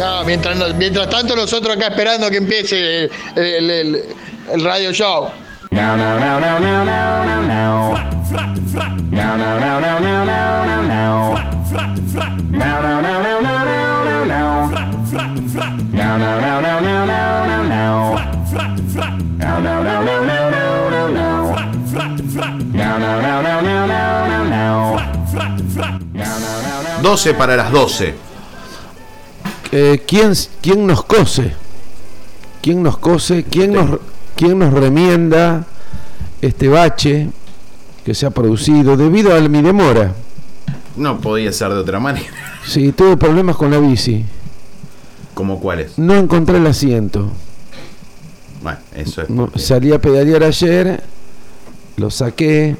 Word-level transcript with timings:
No, 0.00 0.24
mientras, 0.24 0.56
no- 0.56 1.08
tanto 1.10 1.36
nosotros 1.36 1.76
acá 1.76 1.88
esperando 1.88 2.30
que 2.30 2.38
empiece 2.38 3.10
el, 3.36 4.02
radio 4.64 4.92
show. 4.94 5.30
12 27.02 27.34
para 27.34 27.56
las 27.56 27.70
12. 27.70 28.29
Eh, 29.72 30.02
¿quién, 30.06 30.32
¿Quién 30.60 30.86
nos 30.86 31.04
cose? 31.04 31.52
¿Quién 32.62 32.82
nos 32.82 32.98
cose? 32.98 33.44
¿Quién 33.44 33.72
nos, 33.72 34.00
¿Quién 34.34 34.58
nos 34.58 34.72
remienda 34.72 35.64
este 36.42 36.68
bache 36.68 37.28
que 38.04 38.14
se 38.14 38.26
ha 38.26 38.30
producido 38.30 38.96
debido 38.96 39.34
a 39.34 39.40
mi 39.40 39.62
demora? 39.62 40.12
No 40.96 41.20
podía 41.20 41.52
ser 41.52 41.68
de 41.70 41.76
otra 41.76 42.00
manera. 42.00 42.26
Sí, 42.66 42.92
tuve 42.92 43.16
problemas 43.16 43.56
con 43.56 43.70
la 43.70 43.78
bici. 43.78 44.24
¿Como 45.34 45.60
cuáles? 45.60 45.98
No 45.98 46.14
encontré 46.16 46.58
el 46.58 46.66
asiento. 46.66 47.30
Bueno, 48.62 48.78
eso 48.94 49.22
es. 49.22 49.30
No, 49.30 49.50
salí 49.56 49.92
a 49.92 50.00
pedalear 50.00 50.42
ayer, 50.42 51.02
lo 51.96 52.10
saqué, 52.10 52.76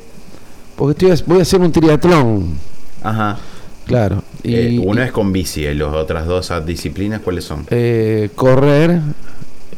porque 0.77 1.12
estoy, 1.12 1.27
voy 1.27 1.38
a 1.38 1.42
hacer 1.42 1.61
un 1.61 1.72
triatlón, 1.72 2.59
Ajá. 3.02 3.38
claro. 3.86 4.22
Y 4.42 4.54
Eh, 4.54 4.80
uno 4.82 5.02
es 5.02 5.12
con 5.12 5.32
bici, 5.32 5.66
¿y 5.66 5.74
las 5.74 5.92
otras 5.94 6.26
dos 6.26 6.50
disciplinas 6.64 7.20
cuáles 7.20 7.44
son? 7.44 7.66
eh, 7.70 8.30
correr, 8.34 9.00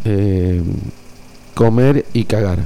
eh, 0.05 0.63
comer 1.55 2.05
y 2.13 2.25
cagar. 2.25 2.61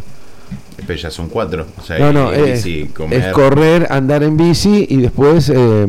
Pero 0.87 0.99
ya 0.99 1.11
son 1.11 1.29
cuatro. 1.29 1.67
O 1.79 1.83
sea, 1.83 1.99
No, 1.99 2.13
no, 2.13 2.33
y- 2.33 2.51
es, 2.51 2.65
bici, 2.65 2.89
comer. 2.89 3.21
es 3.21 3.33
correr, 3.33 3.87
andar 3.91 4.23
en 4.23 4.37
bici 4.37 4.87
y 4.89 4.97
después 4.99 5.51
eh, 5.55 5.87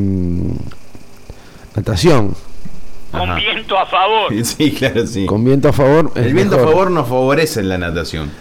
natación. 1.76 2.34
Ajá. 3.12 3.36
viento 3.36 3.78
a 3.78 3.86
favor. 3.86 4.34
Sí, 4.44 4.72
claro, 4.72 5.06
sí. 5.08 5.26
Con 5.26 5.44
viento 5.44 5.70
a 5.70 5.74
favor. 5.74 6.12
El 6.16 6.34
viento 6.34 6.56
a 6.56 6.60
favor 6.60 6.92
no 6.92 7.06
favorece 7.06 7.62
en 7.62 7.70
la 7.70 7.78
natación. 7.78 8.32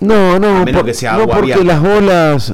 No, 0.00 0.38
no, 0.38 0.58
A 0.58 0.64
menos 0.64 0.80
por- 0.82 0.86
que 0.86 0.94
sea 0.94 1.12
no 1.14 1.22
agua 1.22 1.36
porque 1.36 1.54
abierta. 1.54 1.80
las 1.80 1.96
olas, 1.98 2.52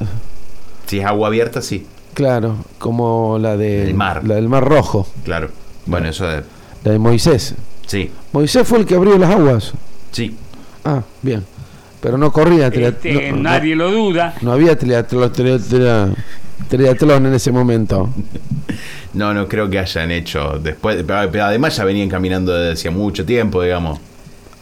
Si 0.85 0.99
es 0.99 1.05
agua 1.05 1.27
abierta, 1.27 1.61
sí, 1.61 1.85
claro, 2.13 2.55
como 2.79 3.37
la 3.39 3.57
de 3.57 3.83
El 3.89 3.93
mar. 3.95 4.21
la 4.25 4.35
del 4.35 4.47
Mar 4.49 4.63
Rojo, 4.67 5.07
claro. 5.23 5.49
Bueno, 5.85 6.09
eso 6.09 6.29
es. 6.31 6.43
la 6.83 6.91
de 6.91 6.99
Moisés. 6.99 7.55
Sí, 7.87 8.09
Moisés 8.31 8.67
fue 8.67 8.79
el 8.79 8.85
que 8.85 8.95
abrió 8.95 9.17
las 9.17 9.29
aguas. 9.31 9.73
sí. 10.11 10.35
Ah, 10.85 11.01
bien. 11.21 11.45
Pero 12.01 12.17
no 12.17 12.33
corría 12.33 12.67
Este, 12.67 13.31
no, 13.31 13.37
no- 13.37 13.43
nadie 13.43 13.73
lo 13.75 13.89
duda. 13.89 14.33
no 14.41 14.51
había 14.51 14.77
triatlo- 14.77 15.31
tri- 15.31 15.57
tri- 15.59 16.13
triatlón 16.67 17.25
en 17.27 17.33
ese 17.33 17.51
momento. 17.51 18.09
No, 19.13 19.31
no 19.31 19.47
creo 19.47 19.69
que 19.69 19.77
hayan 19.77 20.09
hecho 20.09 20.57
después. 20.59 21.03
Pero, 21.05 21.29
pero 21.31 21.43
además 21.45 21.77
ya 21.77 21.83
venían 21.85 22.09
caminando 22.09 22.51
desde 22.51 22.73
hacía 22.73 22.89
mucho 22.89 23.23
tiempo, 23.23 23.61
digamos. 23.61 23.99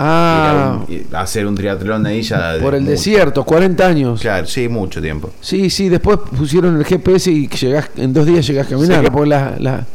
Ah, 0.04 0.80
a 1.14 1.22
hacer 1.22 1.46
un 1.46 1.56
triatlón 1.56 2.06
ahí 2.06 2.22
ya. 2.22 2.54
de 2.54 2.60
por 2.62 2.74
el 2.76 2.82
mucho- 2.82 2.92
desierto, 2.92 3.44
40 3.44 3.86
años. 3.88 4.20
Claro, 4.22 4.48
sí, 4.48 4.68
mucho 4.68 5.02
tiempo. 5.02 5.30
Sí, 5.42 5.70
sí, 5.70 5.90
después 5.90 6.18
pusieron 6.38 6.78
el 6.78 6.86
GPS 6.86 7.30
y 7.32 7.48
llegás, 7.48 7.90
en 7.98 8.12
dos 8.14 8.26
días 8.26 8.46
llegás 8.48 8.68
caminando. 8.68 9.04
Sí. 9.10 9.12
Porque 9.14 9.30
la, 9.30 9.56
la, 9.60 9.86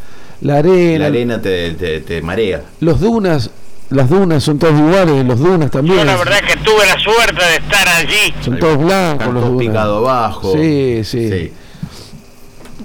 la 0.43 0.57
arena, 0.59 0.98
La 1.01 1.07
arena 1.07 1.43
te, 1.43 1.73
te, 1.73 2.01
te 2.01 2.23
marea. 2.23 2.63
los 2.81 3.01
dunas, 3.01 3.51
las 3.91 4.09
dunas 4.09 4.43
son 4.45 4.59
todas 4.59 4.79
iguales, 4.79 5.25
los 5.25 5.39
dunas 5.39 5.71
también. 5.71 5.98
Yo 5.98 6.05
la 6.05 6.17
verdad 6.17 6.41
que 6.47 6.57
tuve 6.59 6.87
la 6.87 6.98
suerte 7.01 7.45
de 7.45 7.57
estar 7.57 7.89
allí. 7.89 8.35
Son 8.45 8.59
todos 8.59 8.79
blancos 8.79 9.35
los 9.35 9.45
dunas. 9.45 9.67
picado 9.67 9.98
abajo. 10.09 10.53
Sí, 10.55 11.01
sí. 11.05 11.53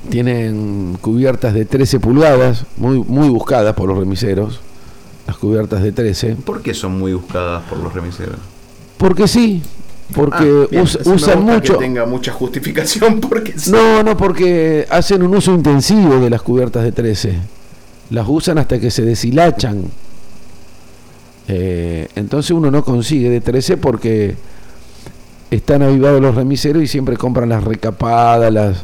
Tienen 0.09 0.97
cubiertas 0.99 1.53
de 1.53 1.65
13 1.65 1.99
pulgadas, 1.99 2.65
muy, 2.77 2.99
muy 2.99 3.29
buscadas 3.29 3.73
por 3.75 3.87
los 3.87 3.97
remiseros. 3.97 4.59
Las 5.27 5.37
cubiertas 5.37 5.81
de 5.83 5.91
13. 5.91 6.35
¿Por 6.45 6.61
qué 6.61 6.73
son 6.73 6.97
muy 6.99 7.13
buscadas 7.13 7.63
por 7.69 7.77
los 7.79 7.93
remiseros? 7.93 8.37
Porque 8.97 9.27
sí, 9.27 9.61
porque 10.13 10.63
Ah, 10.63 10.67
bien, 10.69 10.83
us- 10.83 10.99
usan 11.05 11.43
mucho. 11.43 11.73
Que 11.77 11.85
tenga 11.85 12.05
mucha 12.05 12.31
justificación 12.33 13.19
porque 13.29 13.53
sí. 13.57 13.71
No, 13.71 14.03
no, 14.03 14.17
porque 14.17 14.85
hacen 14.89 15.23
un 15.23 15.35
uso 15.35 15.53
intensivo 15.53 16.19
de 16.19 16.29
las 16.29 16.41
cubiertas 16.41 16.83
de 16.83 16.91
13. 16.91 17.35
Las 18.09 18.25
usan 18.27 18.57
hasta 18.57 18.79
que 18.79 18.91
se 18.91 19.03
deshilachan. 19.03 19.85
Eh, 21.47 22.07
entonces 22.15 22.51
uno 22.51 22.71
no 22.71 22.83
consigue 22.83 23.29
de 23.29 23.41
13 23.41 23.77
porque 23.77 24.35
están 25.49 25.81
avivados 25.81 26.21
los 26.21 26.35
remiseros 26.35 26.83
y 26.83 26.87
siempre 26.87 27.17
compran 27.17 27.49
las 27.49 27.63
recapadas, 27.63 28.51
las, 28.53 28.83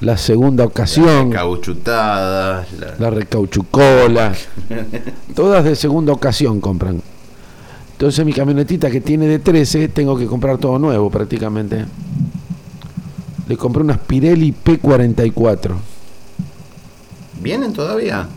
la 0.00 0.16
segunda 0.16 0.64
ocasión, 0.64 1.30
Cauchutadas. 1.30 2.66
la- 2.78 2.94
la 2.98 3.10
recauchucola, 3.10 4.32
todas 5.34 5.64
de 5.64 5.74
segunda 5.76 6.12
ocasión 6.12 6.60
compran. 6.60 7.02
Entonces 7.92 8.24
mi 8.26 8.32
camionetita 8.34 8.90
que 8.90 9.00
tiene 9.00 9.26
de 9.26 9.38
13 9.38 9.88
tengo 9.88 10.18
que 10.18 10.26
comprar 10.26 10.58
todo 10.58 10.78
nuevo 10.78 11.10
prácticamente. 11.10 11.86
Le 13.48 13.56
compré 13.56 13.82
unas 13.82 13.98
Pirelli 13.98 14.52
P44. 14.52 15.76
¿Vienen 17.40 17.72
todavía? 17.72 18.28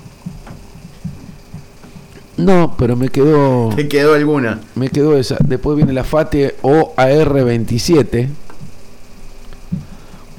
No, 2.38 2.76
pero 2.78 2.96
me 2.96 3.10
quedó 3.10 3.70
¿Te 3.76 3.90
quedó 3.90 4.14
alguna? 4.14 4.62
me 4.76 4.88
quedó 4.90 5.18
esa. 5.18 5.36
Después 5.44 5.76
viene 5.76 5.92
la 5.92 6.06
Fate 6.06 6.56
OAR27. 6.62 8.30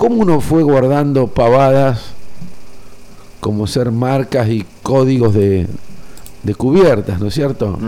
¿Cómo 0.01 0.17
uno 0.23 0.41
fue 0.41 0.63
guardando 0.63 1.27
pavadas 1.27 2.01
como 3.39 3.67
ser 3.67 3.91
marcas 3.93 4.49
y 4.49 4.65
códigos 4.83 5.35
de, 5.35 5.69
de 6.43 6.55
cubiertas, 6.55 7.21
¿no 7.21 7.27
es 7.27 7.35
cierto? 7.35 7.79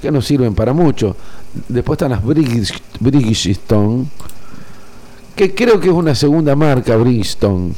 Que 0.00 0.10
no 0.10 0.22
sirven 0.22 0.54
para 0.54 0.72
mucho. 0.72 1.16
Después 1.68 1.96
están 1.96 2.12
las 2.12 2.22
Bridgestone, 2.24 4.06
que 5.36 5.54
creo 5.54 5.78
que 5.78 5.88
es 5.88 5.94
una 5.94 6.14
segunda 6.14 6.56
marca, 6.56 6.96
Bridgestone. 6.96 7.74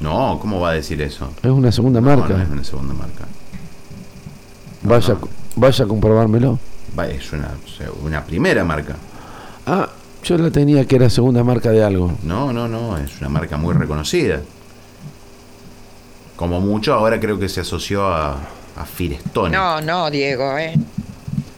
No, 0.00 0.38
¿cómo 0.38 0.60
va 0.60 0.70
a 0.70 0.74
decir 0.74 1.00
eso? 1.00 1.30
Es 1.42 1.50
una 1.50 1.72
segunda 1.72 2.02
No, 2.02 2.06
marca. 2.06 2.34
No, 2.36 2.42
es 2.42 2.50
una 2.50 2.64
segunda 2.64 2.92
marca. 2.92 3.24
vaya, 4.82 5.14
no. 5.14 5.28
vaya 5.56 5.84
a 5.86 5.88
comprobármelo. 5.88 6.58
Es 7.08 7.32
una, 7.32 7.48
una 8.04 8.22
primera 8.26 8.62
marca. 8.62 8.96
Ah, 9.66 9.88
yo 10.22 10.38
la 10.38 10.50
tenía 10.50 10.84
que 10.86 10.96
era 10.96 11.10
segunda 11.10 11.42
marca 11.44 11.70
de 11.70 11.82
algo. 11.84 12.12
No, 12.22 12.52
no, 12.52 12.68
no, 12.68 12.96
es 12.96 13.18
una 13.20 13.28
marca 13.28 13.56
muy 13.56 13.74
reconocida. 13.74 14.40
Como 16.36 16.60
mucho, 16.60 16.94
ahora 16.94 17.20
creo 17.20 17.38
que 17.38 17.48
se 17.48 17.60
asoció 17.60 18.06
a, 18.06 18.32
a 18.76 18.84
Firestone. 18.84 19.50
No, 19.56 19.80
no, 19.80 20.10
Diego, 20.10 20.56
¿eh? 20.58 20.74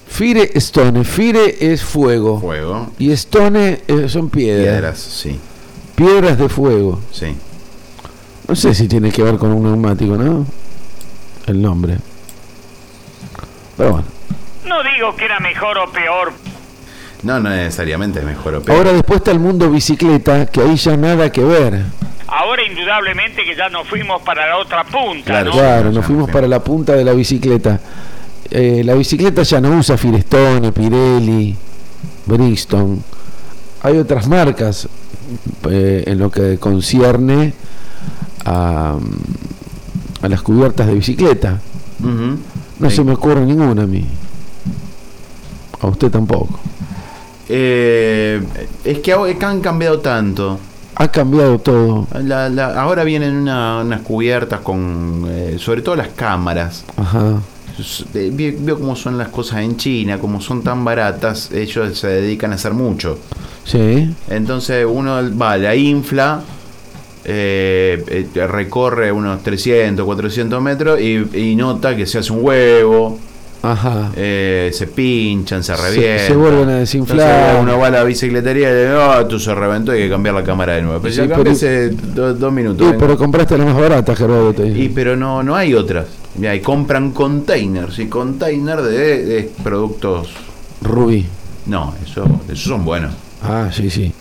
Fire 0.08 0.50
Stone. 0.54 1.04
Fire 1.04 1.56
es 1.60 1.82
fuego. 1.82 2.40
Fuego. 2.40 2.90
Y 2.98 3.10
Stone 3.12 3.82
eh, 3.86 4.08
son 4.08 4.30
piedras. 4.30 4.64
Piedras, 4.64 4.98
sí, 4.98 5.40
Piedras 5.96 6.38
de 6.38 6.48
fuego. 6.48 7.00
sí. 7.12 7.34
No 8.46 8.54
sé 8.54 8.74
si 8.74 8.86
tiene 8.88 9.10
que 9.10 9.22
ver 9.22 9.38
con 9.38 9.50
un 9.52 9.62
neumático, 9.62 10.18
¿no? 10.18 10.46
El 11.46 11.62
nombre. 11.62 11.96
Pero 13.78 13.92
bueno. 13.92 14.06
No 14.66 14.82
digo 14.82 15.16
que 15.16 15.24
era 15.24 15.40
mejor 15.40 15.78
o 15.78 15.90
peor. 15.90 16.32
No, 17.24 17.40
no 17.40 17.48
necesariamente 17.50 18.20
es 18.20 18.24
mejor 18.24 18.54
o 18.56 18.62
peor. 18.62 18.78
Ahora 18.78 18.92
después 18.92 19.18
está 19.18 19.30
el 19.32 19.40
mundo 19.40 19.70
bicicleta, 19.70 20.46
que 20.46 20.60
ahí 20.60 20.76
ya 20.76 20.96
nada 20.96 21.30
que 21.32 21.42
ver. 21.42 21.84
Ahora 22.26 22.62
indudablemente 22.64 23.44
que 23.44 23.54
ya 23.56 23.68
nos 23.68 23.86
fuimos 23.88 24.20
para 24.22 24.46
la 24.48 24.58
otra 24.58 24.84
punta, 24.84 25.24
Claro, 25.24 25.46
¿no? 25.50 25.52
Claro, 25.52 25.92
nos 25.92 26.04
fuimos 26.04 26.30
para 26.30 26.46
la 26.48 26.62
punta 26.62 26.92
de 26.94 27.04
la 27.04 27.12
bicicleta. 27.12 27.80
Eh, 28.50 28.82
la 28.84 28.94
bicicleta 28.94 29.42
ya 29.42 29.60
no 29.60 29.70
usa 29.78 29.96
Firestone, 29.96 30.70
Pirelli, 30.72 31.56
Brixton. 32.26 33.02
Hay 33.82 33.96
otras 33.98 34.26
marcas 34.28 34.88
eh, 35.70 36.04
en 36.06 36.18
lo 36.18 36.30
que 36.30 36.58
concierne 36.58 37.52
a, 38.44 38.96
a 40.22 40.28
las 40.28 40.42
cubiertas 40.42 40.86
de 40.86 40.94
bicicleta. 40.94 41.60
Ujú. 42.00 42.38
No 42.80 42.90
Sí. 42.90 42.96
se 42.96 43.04
me 43.04 43.12
ocurre 43.12 43.40
ninguna 43.46 43.82
a 43.82 43.86
mí. 43.86 44.06
A 45.80 45.86
usted 45.86 46.10
tampoco. 46.10 46.58
Eh, 47.48 48.40
es 48.84 48.98
que 49.00 49.12
han 49.12 49.60
cambiado 49.60 50.00
tanto. 50.00 50.58
Ha 50.96 51.08
cambiado 51.08 51.58
todo. 51.58 52.06
La- 52.22 52.48
la- 52.48 52.80
ahora 52.80 53.02
vienen 53.04 53.34
una- 53.36 53.80
unas 53.82 54.00
cubiertas 54.02 54.60
con, 54.60 55.26
eh, 55.28 55.56
sobre 55.58 55.82
todo 55.82 55.96
las 55.96 56.08
cámaras. 56.08 56.84
Ajá. 56.96 57.40
Veo 58.14 58.78
cómo 58.78 58.94
son 58.94 59.18
las 59.18 59.28
cosas 59.28 59.62
en 59.62 59.76
China, 59.76 60.18
como 60.20 60.40
son 60.40 60.62
tan 60.62 60.84
baratas, 60.84 61.50
ellos 61.50 61.98
se 61.98 62.06
dedican 62.06 62.52
a 62.52 62.54
hacer 62.54 62.72
mucho. 62.72 63.18
Sí. 63.64 64.14
Entonces 64.30 64.86
uno 64.88 65.16
va, 65.36 65.56
la 65.56 65.74
infla 65.74 66.40
eh, 67.24 68.28
eh, 68.34 68.46
recorre 68.46 69.10
unos 69.10 69.42
300, 69.42 70.04
400 70.04 70.60
metros 70.62 71.00
y, 71.00 71.26
y 71.34 71.56
nota 71.56 71.96
que 71.96 72.06
se 72.06 72.18
hace 72.18 72.32
un 72.32 72.40
huevo, 72.44 73.18
Ajá. 73.64 74.10
eh, 74.14 74.70
se 74.74 74.86
pinchan, 74.86 75.64
se 75.64 75.74
revientan. 75.74 76.26
se 76.26 76.36
vuelven 76.36 76.68
a 76.68 76.76
desinflar. 76.76 77.18
Entonces, 77.50 77.62
uno 77.62 77.78
va 77.78 77.86
a 77.86 77.90
la 77.90 78.04
bicicletería 78.04 78.68
y 78.68 78.72
le 78.72 78.80
dice, 78.82 78.94
oh, 78.94 79.26
tú 79.26 79.38
se 79.40 79.54
reventó, 79.54 79.92
hay 79.92 80.00
que 80.02 80.10
cambiar 80.10 80.34
la 80.34 80.44
cámara 80.44 80.74
de 80.74 80.82
nuevo. 80.82 81.00
Pero 81.00 81.14
Sí, 81.14 81.26
ya 81.28 81.34
pero- 81.36 81.50
hace 81.50 81.90
dos 81.90 82.52
minutos. 82.52 82.86
Sí, 82.88 82.94
pero 82.98 83.16
compraste 83.16 83.56
la 83.56 83.64
más 83.64 83.74
barata, 83.76 84.14
Gerardo. 84.14 84.54
Y 84.66 84.88
pero 84.90 85.16
no, 85.16 85.42
no 85.42 85.56
hay 85.56 85.74
otras. 85.74 86.06
Mira, 86.36 86.54
y 86.54 86.60
compran 86.60 87.12
containers 87.12 87.98
y 87.98 88.06
containers 88.08 88.84
de, 88.84 89.24
de 89.24 89.50
productos. 89.62 90.28
Rubí. 90.82 91.26
No, 91.66 91.94
eso, 92.04 92.24
esos 92.46 92.64
son 92.64 92.84
buenos. 92.84 93.12
Ah, 93.42 93.70
sí, 93.72 93.88
sí. 93.88 94.12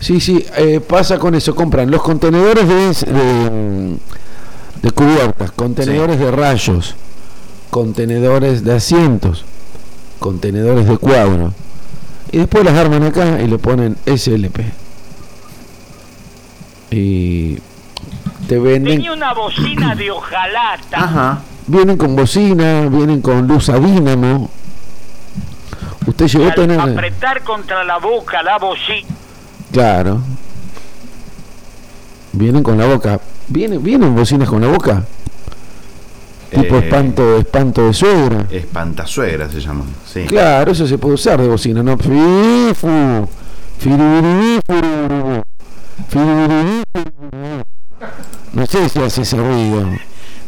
Sí, 0.00 0.18
sí, 0.18 0.44
eh, 0.56 0.80
pasa 0.80 1.18
con 1.18 1.34
eso. 1.36 1.54
Compran 1.54 1.88
los 1.88 2.02
contenedores 2.02 2.66
de, 2.66 3.12
de, 3.12 3.96
de 4.82 4.90
cubiertas, 4.90 5.52
contenedores 5.52 6.18
de 6.18 6.30
rayos, 6.32 6.96
contenedores 7.72 8.64
de 8.64 8.74
asientos, 8.74 9.46
contenedores 10.18 10.86
de 10.86 10.98
cuadro. 10.98 11.54
Y 12.30 12.36
después 12.36 12.62
las 12.66 12.74
arman 12.74 13.02
acá 13.02 13.40
y 13.40 13.46
le 13.48 13.56
ponen 13.56 13.96
SLP. 14.04 14.60
Y 16.90 17.56
te 18.46 18.58
venden. 18.58 18.96
Tenía 18.96 19.14
una 19.14 19.32
bocina 19.32 19.94
de 19.94 20.10
hojalata. 20.10 20.98
Ajá. 20.98 21.40
Vienen 21.66 21.96
con 21.96 22.14
bocina, 22.14 22.88
vienen 22.90 23.22
con 23.22 23.46
luz 23.46 23.70
a 23.70 23.78
dínamo. 23.78 24.50
Usted 26.06 26.26
llegó 26.26 26.44
a 26.44 26.48
Al 26.48 26.54
tener. 26.54 26.78
apretar 26.78 27.42
contra 27.42 27.84
la 27.84 27.96
boca 27.96 28.42
la 28.42 28.58
bocina. 28.58 29.08
Claro. 29.72 30.20
Vienen 32.32 32.62
con 32.62 32.76
la 32.76 32.84
boca. 32.84 33.18
¿Vienen, 33.48 33.82
vienen 33.82 34.14
bocinas 34.14 34.50
con 34.50 34.60
la 34.60 34.68
boca? 34.68 35.06
Tipo 36.52 36.76
Eh, 36.76 36.78
espanto, 36.80 37.38
espanto 37.38 37.86
de 37.86 37.94
suegra. 37.94 38.46
Espantasuegra 38.50 39.48
se 39.50 39.60
llama. 39.60 39.84
Sí. 40.06 40.24
Claro, 40.26 40.72
eso 40.72 40.86
se 40.86 40.98
puede 40.98 41.14
usar 41.14 41.40
de 41.40 41.48
bocina, 41.48 41.82
¿no? 41.82 41.96
No 48.52 48.66
sé 48.66 48.88
si 48.88 48.98
hace 48.98 49.22
ese 49.22 49.36
ruido. 49.36 49.88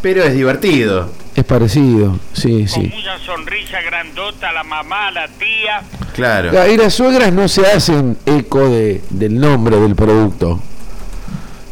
Pero 0.02 0.22
es 0.22 0.34
divertido. 0.34 1.08
Es 1.34 1.44
parecido, 1.44 2.18
sí, 2.34 2.68
sí. 2.68 2.90
Con 2.90 2.98
una 3.00 3.18
sonrisa 3.18 3.80
grandota, 3.80 4.52
la 4.52 4.62
mamá, 4.62 5.10
la 5.10 5.26
tía. 5.28 5.82
Claro. 6.14 6.50
Claro, 6.50 6.70
Y 6.70 6.76
las 6.76 6.92
suegras 6.94 7.32
no 7.32 7.48
se 7.48 7.66
hacen 7.66 8.18
eco 8.26 8.68
de, 8.68 9.02
del 9.10 9.40
nombre 9.40 9.78
del 9.80 9.96
producto. 9.96 10.60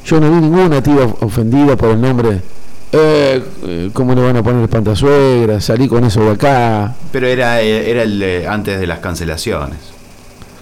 Yo 0.06 0.18
no 0.18 0.30
vi 0.30 0.40
ninguna 0.40 0.82
tía 0.82 1.04
ofendida 1.20 1.76
por 1.76 1.90
el 1.90 2.00
nombre. 2.00 2.40
Eh, 2.92 3.42
eh, 3.66 3.90
¿Cómo 3.94 4.14
le 4.14 4.20
van 4.20 4.36
a 4.36 4.42
poner 4.42 4.62
espantasuegra? 4.64 5.60
Salí 5.60 5.88
con 5.88 6.04
eso 6.04 6.22
de 6.24 6.32
acá. 6.32 6.94
Pero 7.10 7.26
era, 7.26 7.62
eh, 7.62 7.90
era 7.90 8.02
el 8.02 8.18
de- 8.18 8.46
antes 8.46 8.78
de 8.78 8.86
las 8.86 8.98
cancelaciones. 8.98 9.78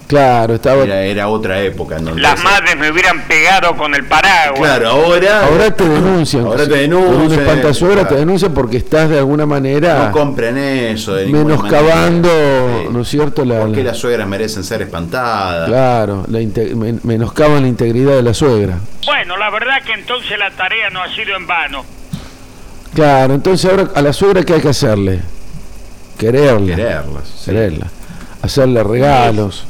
Claro, 0.07 0.55
estaba. 0.55 0.83
Era, 0.83 1.03
era 1.03 1.27
otra 1.29 1.61
época 1.61 1.97
en 1.97 2.03
donde. 2.05 2.21
Las 2.21 2.37
se- 2.39 2.43
madres 2.43 2.75
me 2.77 2.91
hubieran 2.91 3.21
pegado 3.27 3.75
con 3.77 3.95
el 3.95 4.05
paraguas. 4.05 4.59
Claro, 4.59 4.89
ahora. 4.89 5.45
Ahora 5.45 5.73
te 5.73 5.87
denuncian. 5.87 6.45
Ahora 6.45 6.67
te 6.67 6.75
denuncian, 6.77 7.21
una 7.25 7.35
espantasuegra 7.35 7.95
claro. 8.01 8.09
te 8.15 8.19
denuncian 8.19 8.53
porque 8.53 8.77
estás 8.77 9.09
de 9.09 9.17
alguna 9.19 9.45
manera 9.45 10.07
No 10.07 10.11
compren 10.11 10.57
eso. 10.57 11.13
De 11.15 11.27
ninguna 11.27 11.55
menoscabando, 11.55 12.27
manera. 12.29 12.89
¿no 12.91 13.01
es 13.01 13.07
cierto? 13.07 13.45
La, 13.45 13.61
Porque 13.61 13.83
la- 13.83 13.91
las 13.91 13.97
suegras 13.99 14.27
merecen 14.27 14.65
ser 14.65 14.81
espantadas. 14.81 15.69
claro, 15.69 16.25
la 16.27 16.39
men- 16.75 16.99
menoscaban 17.03 17.61
la 17.61 17.67
integridad 17.69 18.15
de 18.15 18.23
la 18.23 18.33
suegra. 18.33 18.79
Bueno, 19.05 19.37
la 19.37 19.49
verdad 19.49 19.81
que 19.85 19.93
entonces 19.93 20.37
la 20.37 20.51
tarea 20.51 20.89
no 20.89 21.01
ha 21.01 21.07
sido 21.15 21.35
en 21.37 21.47
vano. 21.47 21.85
Claro, 22.93 23.33
entonces 23.35 23.69
ahora 23.69 23.89
a 23.95 24.01
la 24.01 24.11
suegra, 24.13 24.43
¿qué 24.43 24.53
hay 24.55 24.61
que 24.61 24.69
hacerle? 24.69 25.21
Quererla. 26.17 26.75
Quererlas. 26.75 27.23
sí. 27.37 27.45
Quererla. 27.45 27.87
Hacerle 28.41 28.83
regalos. 28.83 29.65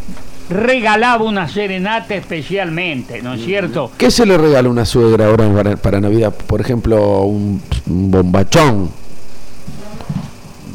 regalaba 0.49 1.23
una 1.23 1.47
serenata 1.47 2.15
especialmente, 2.15 3.21
¿no 3.21 3.33
es 3.35 3.45
cierto? 3.45 3.91
¿Qué 3.97 4.09
se 4.11 4.25
le 4.25 4.37
regala 4.37 4.67
a 4.67 4.71
una 4.71 4.85
suegra 4.85 5.27
ahora 5.27 5.53
para, 5.53 5.77
para 5.77 5.99
Navidad? 6.01 6.33
Por 6.47 6.61
ejemplo, 6.61 7.21
un, 7.21 7.61
un 7.87 8.11
bombachón. 8.11 8.89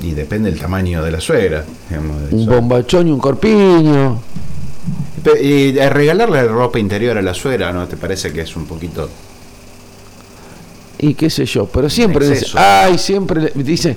Y 0.02 0.12
depende 0.12 0.50
del 0.50 0.60
tamaño 0.60 1.02
de 1.02 1.10
la 1.10 1.20
suegra. 1.20 1.64
digamos, 1.88 2.28
de 2.28 2.34
Un 2.36 2.42
eso. 2.42 2.50
bombachón 2.52 3.08
y 3.08 3.10
un 3.10 3.18
corpiño. 3.18 4.18
Y 5.42 5.76
eh, 5.76 5.90
regalarle 5.90 6.44
ropa 6.46 6.78
interior 6.78 7.18
a 7.18 7.22
la 7.22 7.34
suegra, 7.34 7.72
¿no? 7.72 7.88
¿Te 7.88 7.96
parece 7.96 8.32
que 8.32 8.42
es 8.42 8.54
un 8.56 8.66
poquito.? 8.66 9.08
Y 11.08 11.14
qué 11.14 11.30
sé 11.30 11.44
yo. 11.46 11.66
Pero 11.66 11.88
siempre 11.88 12.28
dicen, 12.28 12.48
ay, 12.56 12.98
siempre 12.98 13.40
le- 13.42 13.52
dicen, 13.62 13.96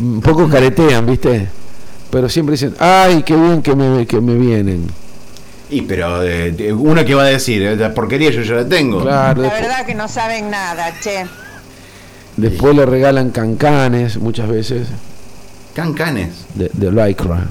un 0.00 0.20
poco 0.22 0.48
caretean, 0.48 1.04
¿viste? 1.04 1.48
Pero 2.10 2.28
siempre 2.28 2.52
dicen, 2.54 2.74
ay, 2.78 3.22
qué 3.24 3.36
bien 3.36 3.60
que 3.62 3.74
me, 3.76 4.06
que 4.06 4.20
me 4.20 4.34
vienen. 4.36 4.86
Y 5.68 5.82
pero 5.82 6.22
eh, 6.22 6.72
uno 6.72 7.04
que 7.04 7.14
va 7.14 7.24
a 7.24 7.26
decir, 7.26 7.60
eh, 7.62 7.76
la 7.76 7.92
porquería 7.92 8.30
yo 8.30 8.40
ya 8.42 8.54
la 8.54 8.68
tengo. 8.68 9.02
Claro, 9.02 9.42
La 9.42 9.48
después, 9.48 9.62
verdad 9.68 9.84
que 9.86 9.94
no 9.94 10.08
saben 10.08 10.48
nada, 10.50 10.94
che. 11.02 11.26
después 12.36 12.74
le 12.74 12.86
regalan 12.86 13.30
cancanes 13.30 14.16
muchas 14.18 14.48
veces 14.48 14.86
Cancanes. 15.74 16.30
de, 16.54 16.70
de 16.72 16.90
lycra. 16.92 17.48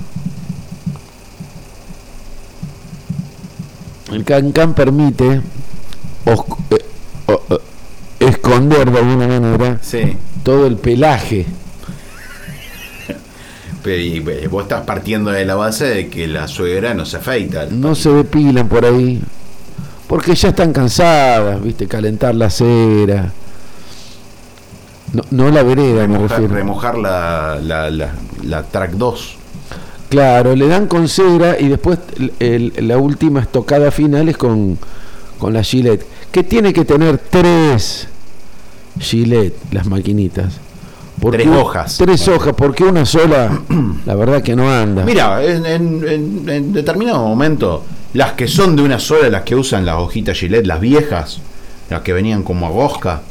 El 4.12 4.24
cancán 4.24 4.74
permite 4.74 5.42
os- 6.26 6.46
eh, 6.72 6.86
esconder 8.56 8.92
de 8.92 9.00
alguna 9.00 9.28
manera 9.28 9.78
Sí. 9.82 10.16
todo 10.44 10.66
el 10.68 10.78
pelaje. 10.78 11.46
Pero 13.84 14.02
y, 14.02 14.18
eh, 14.28 14.48
vos 14.48 14.64
estás 14.64 14.82
partiendo 14.82 15.30
de 15.32 15.46
la 15.46 15.56
base 15.56 15.86
de 15.86 16.08
que 16.10 16.26
la 16.28 16.48
suegra 16.48 16.94
no 16.96 17.06
se 17.06 17.18
afeita. 17.18 17.68
No 17.70 17.94
se 17.94 18.10
depilan 18.10 18.68
por 18.68 18.84
ahí. 18.86 19.22
Porque 20.08 20.34
ya 20.36 20.50
están 20.50 20.74
cansadas, 20.74 21.62
¿viste? 21.62 21.88
Calentar 21.88 22.34
la 22.36 22.50
cera. 22.50 23.32
No, 25.14 25.22
no 25.32 25.50
la 25.52 25.62
vereda, 25.64 26.08
me 26.08 26.18
refiero. 26.18 26.48
remojar 26.54 26.98
la, 26.98 27.60
la, 27.62 27.90
la, 27.92 28.10
la 28.44 28.64
track 28.64 28.92
2. 28.92 29.36
Claro, 30.10 30.56
le 30.56 30.68
dan 30.68 30.88
con 30.88 31.08
cera 31.08 31.60
y 31.60 31.68
después 31.68 32.00
el- 32.18 32.34
el- 32.40 32.88
la 32.88 32.98
última 32.98 33.42
estocada 33.42 33.92
final 33.92 34.30
es 34.30 34.38
con, 34.38 34.78
con 35.38 35.54
la 35.54 35.64
Gillette. 35.64 36.06
Que 36.32 36.44
tiene 36.44 36.74
que 36.74 36.86
tener 36.86 37.18
tres 37.18 38.08
Gillette, 39.00 39.56
las 39.72 39.88
maquinitas. 39.88 40.60
Tres 41.32 41.48
hojas. 41.48 41.98
Tres 41.98 42.28
hojas, 42.28 42.54
porque 42.56 42.84
una 42.84 43.06
sola, 43.06 43.62
la 44.06 44.16
verdad 44.16 44.42
que 44.44 44.56
no 44.56 44.72
anda. 44.72 45.04
Mira, 45.04 45.44
en, 45.44 45.66
en- 45.66 46.50
en- 46.50 46.74
determinado 46.74 47.26
momento, 47.26 47.84
las 48.14 48.34
que 48.34 48.48
son 48.48 48.76
de 48.76 48.84
una 48.84 49.00
sola, 49.00 49.30
las 49.30 49.42
que 49.44 49.56
usan 49.56 49.86
las 49.86 49.96
hojitas 49.96 50.38
Gillette, 50.38 50.66
las 50.68 50.80
viejas, 50.80 51.40
las 51.90 52.02
que 52.02 52.14
venían 52.14 52.44
como 52.44 52.68
a 52.68 52.70
gosca, 52.70 53.22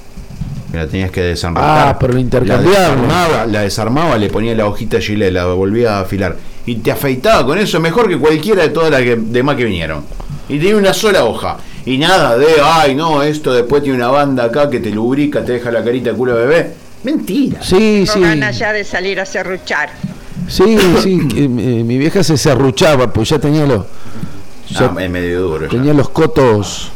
que 0.73 0.79
la 0.79 0.87
tenías 0.89 1.11
que 1.11 1.21
desenroscar. 1.21 1.89
Ah, 1.89 1.97
pero 2.01 2.15
lo 2.15 2.19
La 2.19 2.23
intercambiaban. 2.23 3.03
desarmaba, 3.03 3.47
la 3.47 3.61
desarmaba, 3.61 4.19
le 4.19 4.29
ponía 4.29 4.55
la 4.55 4.67
hojita 4.67 4.99
Gillette, 5.01 5.33
la 5.33 5.45
volvía 5.47 5.99
a 5.99 6.01
afilar. 6.01 6.37
Y 6.67 6.77
te 6.77 6.91
afeitaba 6.91 7.45
con 7.47 7.59
eso 7.59 7.79
mejor 7.81 8.09
que 8.09 8.19
cualquiera 8.19 8.63
de 8.63 8.71
todas 8.71 8.91
las 8.91 9.03
que, 9.03 9.15
demás 9.17 9.57
que 9.57 9.65
vinieron. 9.67 10.03
Y 10.49 10.59
tenía 10.59 10.77
una 10.77 10.95
sola 10.95 11.25
hoja. 11.25 11.59
Y 11.87 11.99
nada 11.99 12.39
de, 12.39 12.47
ay, 12.63 12.95
no, 12.95 13.23
esto 13.23 13.53
después 13.53 13.83
tiene 13.83 13.99
una 13.99 14.09
banda 14.09 14.45
acá 14.45 14.71
que 14.71 14.81
te 14.81 14.91
lubrica, 14.91 15.45
te 15.45 15.53
deja 15.53 15.71
la 15.71 15.85
carita 15.85 16.11
de 16.11 16.17
culo 16.17 16.35
de 16.37 16.47
bebé. 16.47 16.73
Mentira. 17.05 17.63
Sí, 17.63 18.05
No 18.07 18.13
sí. 18.15 18.21
ganas 18.21 18.59
ya 18.59 18.73
de 18.73 18.85
salir 18.85 19.21
a 19.21 19.27
serruchar. 19.27 19.91
Sí, 20.49 20.77
sí, 21.03 21.21
eh, 21.37 21.49
mi 21.49 21.99
vieja 21.99 22.23
se 22.25 22.37
serruchaba, 22.39 23.13
pues 23.13 23.29
ya 23.29 23.39
tenía 23.39 23.67
los, 23.67 23.85
ya 24.71 24.93
Ah, 24.97 25.03
es 25.03 25.11
medio 25.11 25.43
duro. 25.43 25.65
ya. 25.67 25.71
tenía 25.71 25.93
los 25.95 26.09
cotos 26.09 26.91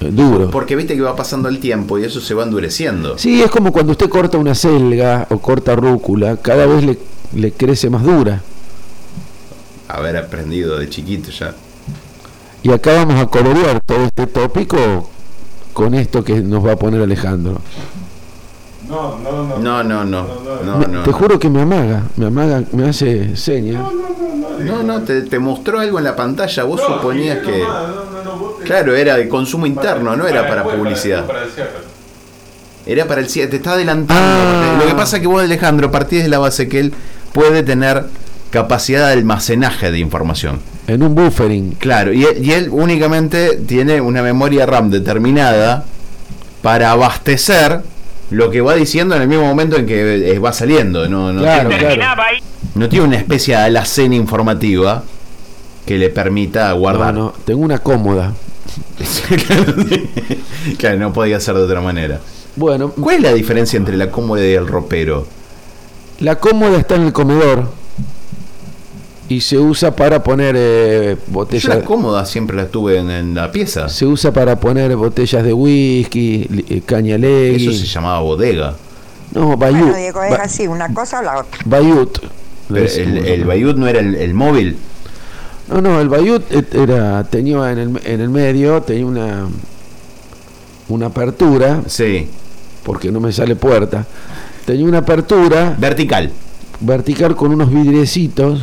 eh, 0.00 0.08
duros. 0.12 0.50
Porque 0.52 0.76
viste 0.76 0.94
que 0.94 1.00
va 1.02 1.16
pasando 1.16 1.48
el 1.48 1.58
tiempo 1.58 1.98
y 1.98 2.04
eso 2.04 2.20
se 2.20 2.34
va 2.34 2.44
endureciendo. 2.44 3.18
Sí, 3.18 3.42
es 3.42 3.50
como 3.50 3.72
cuando 3.72 3.92
usted 3.92 4.08
corta 4.08 4.38
una 4.38 4.54
selga 4.54 5.26
o 5.30 5.38
corta 5.38 5.74
rúcula, 5.74 6.36
cada 6.36 6.66
vez 6.66 6.84
le, 6.84 6.98
le 7.34 7.50
crece 7.52 7.90
más 7.90 8.04
dura. 8.04 8.40
Haber 9.88 10.16
aprendido 10.16 10.78
de 10.78 10.88
chiquito 10.88 11.30
ya. 11.30 11.54
Y 12.62 12.72
acá 12.72 12.92
vamos 12.94 13.20
a 13.20 13.26
colorear 13.26 13.80
todo 13.84 14.04
este 14.04 14.26
tópico 14.26 15.08
con 15.72 15.94
esto 15.94 16.24
que 16.24 16.34
nos 16.40 16.64
va 16.66 16.72
a 16.72 16.76
poner 16.76 17.00
Alejandro. 17.02 17.60
No, 18.88 19.18
no, 19.18 19.42
no. 19.44 19.58
No, 19.58 19.84
no, 19.84 20.04
no. 20.04 20.26
No, 20.64 20.78
Me- 20.78 20.86
no. 20.88 21.02
te 21.02 21.12
juro 21.12 21.38
que 21.38 21.50
me 21.50 21.62
amaga, 21.62 22.04
me 22.16 22.26
amaga, 22.26 22.62
me 22.72 22.88
hace 22.88 23.36
señas. 23.36 23.82
No, 24.60 24.82
no, 24.82 25.02
te, 25.02 25.22
te 25.22 25.38
mostró 25.38 25.78
algo 25.78 25.98
en 25.98 26.04
la 26.04 26.16
pantalla. 26.16 26.64
Vos 26.64 26.80
No, 26.80 26.96
suponías 26.96 27.38
sí, 27.40 27.46
que. 27.46 27.58
no, 27.58 27.68
no, 27.68 28.04
no, 28.04 28.24
no, 28.24 28.36
vos 28.38 28.58
te- 28.58 28.64
Claro, 28.64 28.96
era 28.96 29.16
de 29.16 29.28
consumo 29.28 29.66
interno, 29.66 30.16
no 30.16 30.26
era 30.26 30.42
para 30.42 30.62
después, 30.62 30.76
publicidad. 30.78 31.26
para 31.26 31.44
el 31.44 31.50
cierre. 31.50 31.70
Era 32.86 33.04
para 33.06 33.20
el 33.20 33.28
cierre. 33.28 33.50
Te 33.50 33.56
está 33.56 33.72
adelantando. 33.72 34.22
Ah. 34.24 34.78
Lo 34.80 34.86
que 34.88 34.94
pasa 34.94 35.16
es 35.16 35.22
que 35.22 35.28
vos, 35.28 35.42
Alejandro, 35.42 35.90
partís 35.92 36.22
de 36.22 36.28
la 36.28 36.38
base 36.38 36.68
que 36.68 36.80
él 36.80 36.94
puede 37.32 37.62
tener 37.62 38.06
capacidad 38.50 39.06
de 39.06 39.12
almacenaje 39.14 39.90
de 39.90 39.98
información. 39.98 40.60
en 40.86 41.02
un 41.02 41.14
buffering. 41.14 41.72
Claro, 41.72 42.12
y 42.12 42.24
él, 42.24 42.44
y 42.44 42.52
él 42.52 42.68
únicamente 42.70 43.56
tiene 43.56 44.00
una 44.00 44.22
memoria 44.22 44.64
RAM 44.66 44.90
determinada 44.90 45.84
para 46.62 46.92
abastecer 46.92 47.82
lo 48.30 48.50
que 48.50 48.60
va 48.60 48.74
diciendo 48.74 49.14
en 49.14 49.22
el 49.22 49.28
mismo 49.28 49.44
momento 49.44 49.76
en 49.76 49.86
que 49.86 50.32
eh, 50.32 50.38
va 50.38 50.52
saliendo. 50.52 51.08
No, 51.08 51.32
no, 51.32 51.40
Claro, 51.42 51.68
tiene, 51.68 51.94
claro. 51.94 52.22
No 52.74 52.88
tiene 52.88 53.06
una 53.06 53.16
especie 53.16 53.56
de 53.56 53.62
alacena 53.62 54.14
informativa 54.14 55.02
que 55.86 55.98
le 55.98 56.10
permita 56.10 56.70
guardar. 56.72 57.14
No, 57.14 57.20
no, 57.20 57.34
tengo 57.44 57.60
una 57.60 57.78
cómoda. 57.78 58.34
claro, 60.78 60.98
no 60.98 61.12
podía 61.12 61.40
ser 61.40 61.54
de 61.54 61.62
otra 61.62 61.80
manera. 61.80 62.20
Bueno, 62.56 62.90
¿Cuál 62.90 63.16
es 63.16 63.22
la 63.22 63.32
diferencia 63.32 63.76
entre 63.76 63.96
la 63.96 64.10
cómoda 64.10 64.44
y 64.44 64.52
el 64.52 64.66
ropero? 64.66 65.26
la 66.20 66.36
cómoda 66.36 66.78
está 66.78 66.96
en 66.96 67.02
el 67.02 67.12
comedor 67.12 67.70
y 69.28 69.40
se 69.40 69.58
usa 69.58 69.94
para 69.94 70.22
poner 70.22 70.54
eh, 70.58 71.16
Yo 71.26 71.32
botellas. 71.32 71.64
la 71.76 71.80
cómoda 71.84 72.24
siempre 72.24 72.56
la 72.56 72.66
tuve 72.68 72.98
en, 72.98 73.10
en 73.10 73.34
la 73.34 73.52
pieza. 73.52 73.88
Se 73.88 74.06
usa 74.06 74.32
para 74.32 74.58
poner 74.58 74.94
botellas 74.96 75.44
de 75.44 75.52
whisky, 75.52 76.64
eh, 76.68 76.80
caña 76.86 77.16
Eso 77.16 77.72
se 77.72 77.86
llamaba 77.86 78.20
bodega. 78.20 78.74
No, 79.34 79.56
bayut. 79.56 79.80
Bueno, 79.80 79.96
Diego, 79.96 80.22
es 80.22 80.30
ba- 80.30 80.36
así, 80.44 80.66
una 80.66 80.92
cosa 80.94 81.20
o 81.20 81.22
la 81.22 81.38
otra. 81.40 81.60
bayut. 81.66 82.18
Pero 82.72 82.86
el, 82.86 83.18
el. 83.26 83.44
Bayut 83.44 83.76
no 83.76 83.86
era 83.86 84.00
el, 84.00 84.14
el 84.14 84.34
móvil. 84.34 84.76
No, 85.68 85.80
no, 85.82 86.00
el 86.00 86.08
bayut 86.08 86.50
et- 86.52 86.74
era 86.74 87.24
tenía 87.24 87.70
en 87.72 87.78
el, 87.78 88.00
en 88.04 88.20
el 88.20 88.28
medio 88.30 88.80
tenía 88.82 89.04
una 89.06 89.48
una 90.88 91.06
apertura 91.06 91.82
Sí. 91.86 92.28
porque 92.82 93.10
no 93.12 93.20
me 93.20 93.32
sale 93.32 93.56
puerta. 93.56 94.06
Tenía 94.64 94.86
una 94.86 94.98
apertura 94.98 95.74
Vertical. 95.78 96.30
vertical 96.80 97.36
con 97.36 97.52
unos 97.52 97.70
vidriecitos 97.70 98.62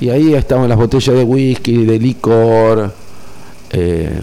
y 0.00 0.08
ahí 0.10 0.34
estaban 0.34 0.68
las 0.68 0.78
botellas 0.78 1.14
de 1.14 1.22
whisky, 1.24 1.84
de 1.84 1.98
licor, 1.98 2.92
eh, 3.70 4.20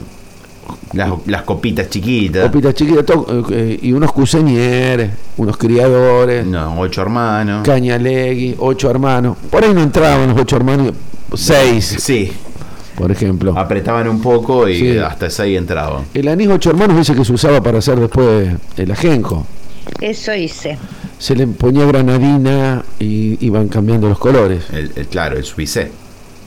Las, 0.93 1.11
las 1.27 1.43
copitas 1.43 1.89
chiquitas. 1.89 2.43
copitas 2.49 2.73
chiquitas 2.73 3.05
todo, 3.05 3.45
eh, 3.51 3.79
y 3.81 3.91
unos 3.93 4.11
cuseñeres, 4.11 5.11
unos 5.37 5.55
criadores, 5.57 6.45
No, 6.45 6.79
ocho 6.79 7.01
hermanos. 7.01 7.63
cañalegui, 7.65 8.55
ocho 8.59 8.89
hermanos. 8.89 9.37
Por 9.49 9.63
ahí 9.63 9.73
no 9.73 9.81
entraban 9.81 10.29
los 10.29 10.39
ocho 10.41 10.57
hermanos, 10.57 10.91
seis, 11.35 11.95
Sí. 11.99 12.31
por 12.95 13.11
ejemplo. 13.11 13.53
Apretaban 13.57 14.07
un 14.09 14.21
poco 14.21 14.67
y 14.67 14.79
Sí. 14.79 14.97
hasta 14.97 15.29
seis 15.29 15.57
entraban. 15.57 16.03
El 16.13 16.27
anís 16.27 16.49
ocho 16.49 16.69
hermanos 16.71 16.97
ese 16.99 17.15
que 17.15 17.23
se 17.23 17.31
usaba 17.33 17.61
para 17.61 17.77
hacer 17.79 17.99
después 17.99 18.49
el 18.75 18.91
ajenjo. 18.91 19.45
Eso 20.01 20.33
hice. 20.33 20.77
Se 21.19 21.35
le 21.35 21.47
ponía 21.47 21.85
granadina 21.85 22.83
y 22.99 23.43
iban 23.45 23.67
cambiando 23.69 24.07
los 24.07 24.19
colores. 24.19 24.65
El, 24.71 24.91
el- 24.95 25.07
claro, 25.07 25.35
el 25.37 25.43
suicé. 25.45 25.91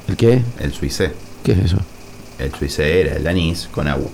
¿El 0.08 0.16
qué? 0.16 0.42
El 0.60 0.72
suicé. 0.72 1.12
¿Qué 1.42 1.52
es 1.52 1.58
eso? 1.58 1.78
El 2.38 2.52
suicé 2.54 3.00
era 3.00 3.16
el 3.16 3.26
anís 3.26 3.68
con 3.72 3.88
agua. 3.88 4.08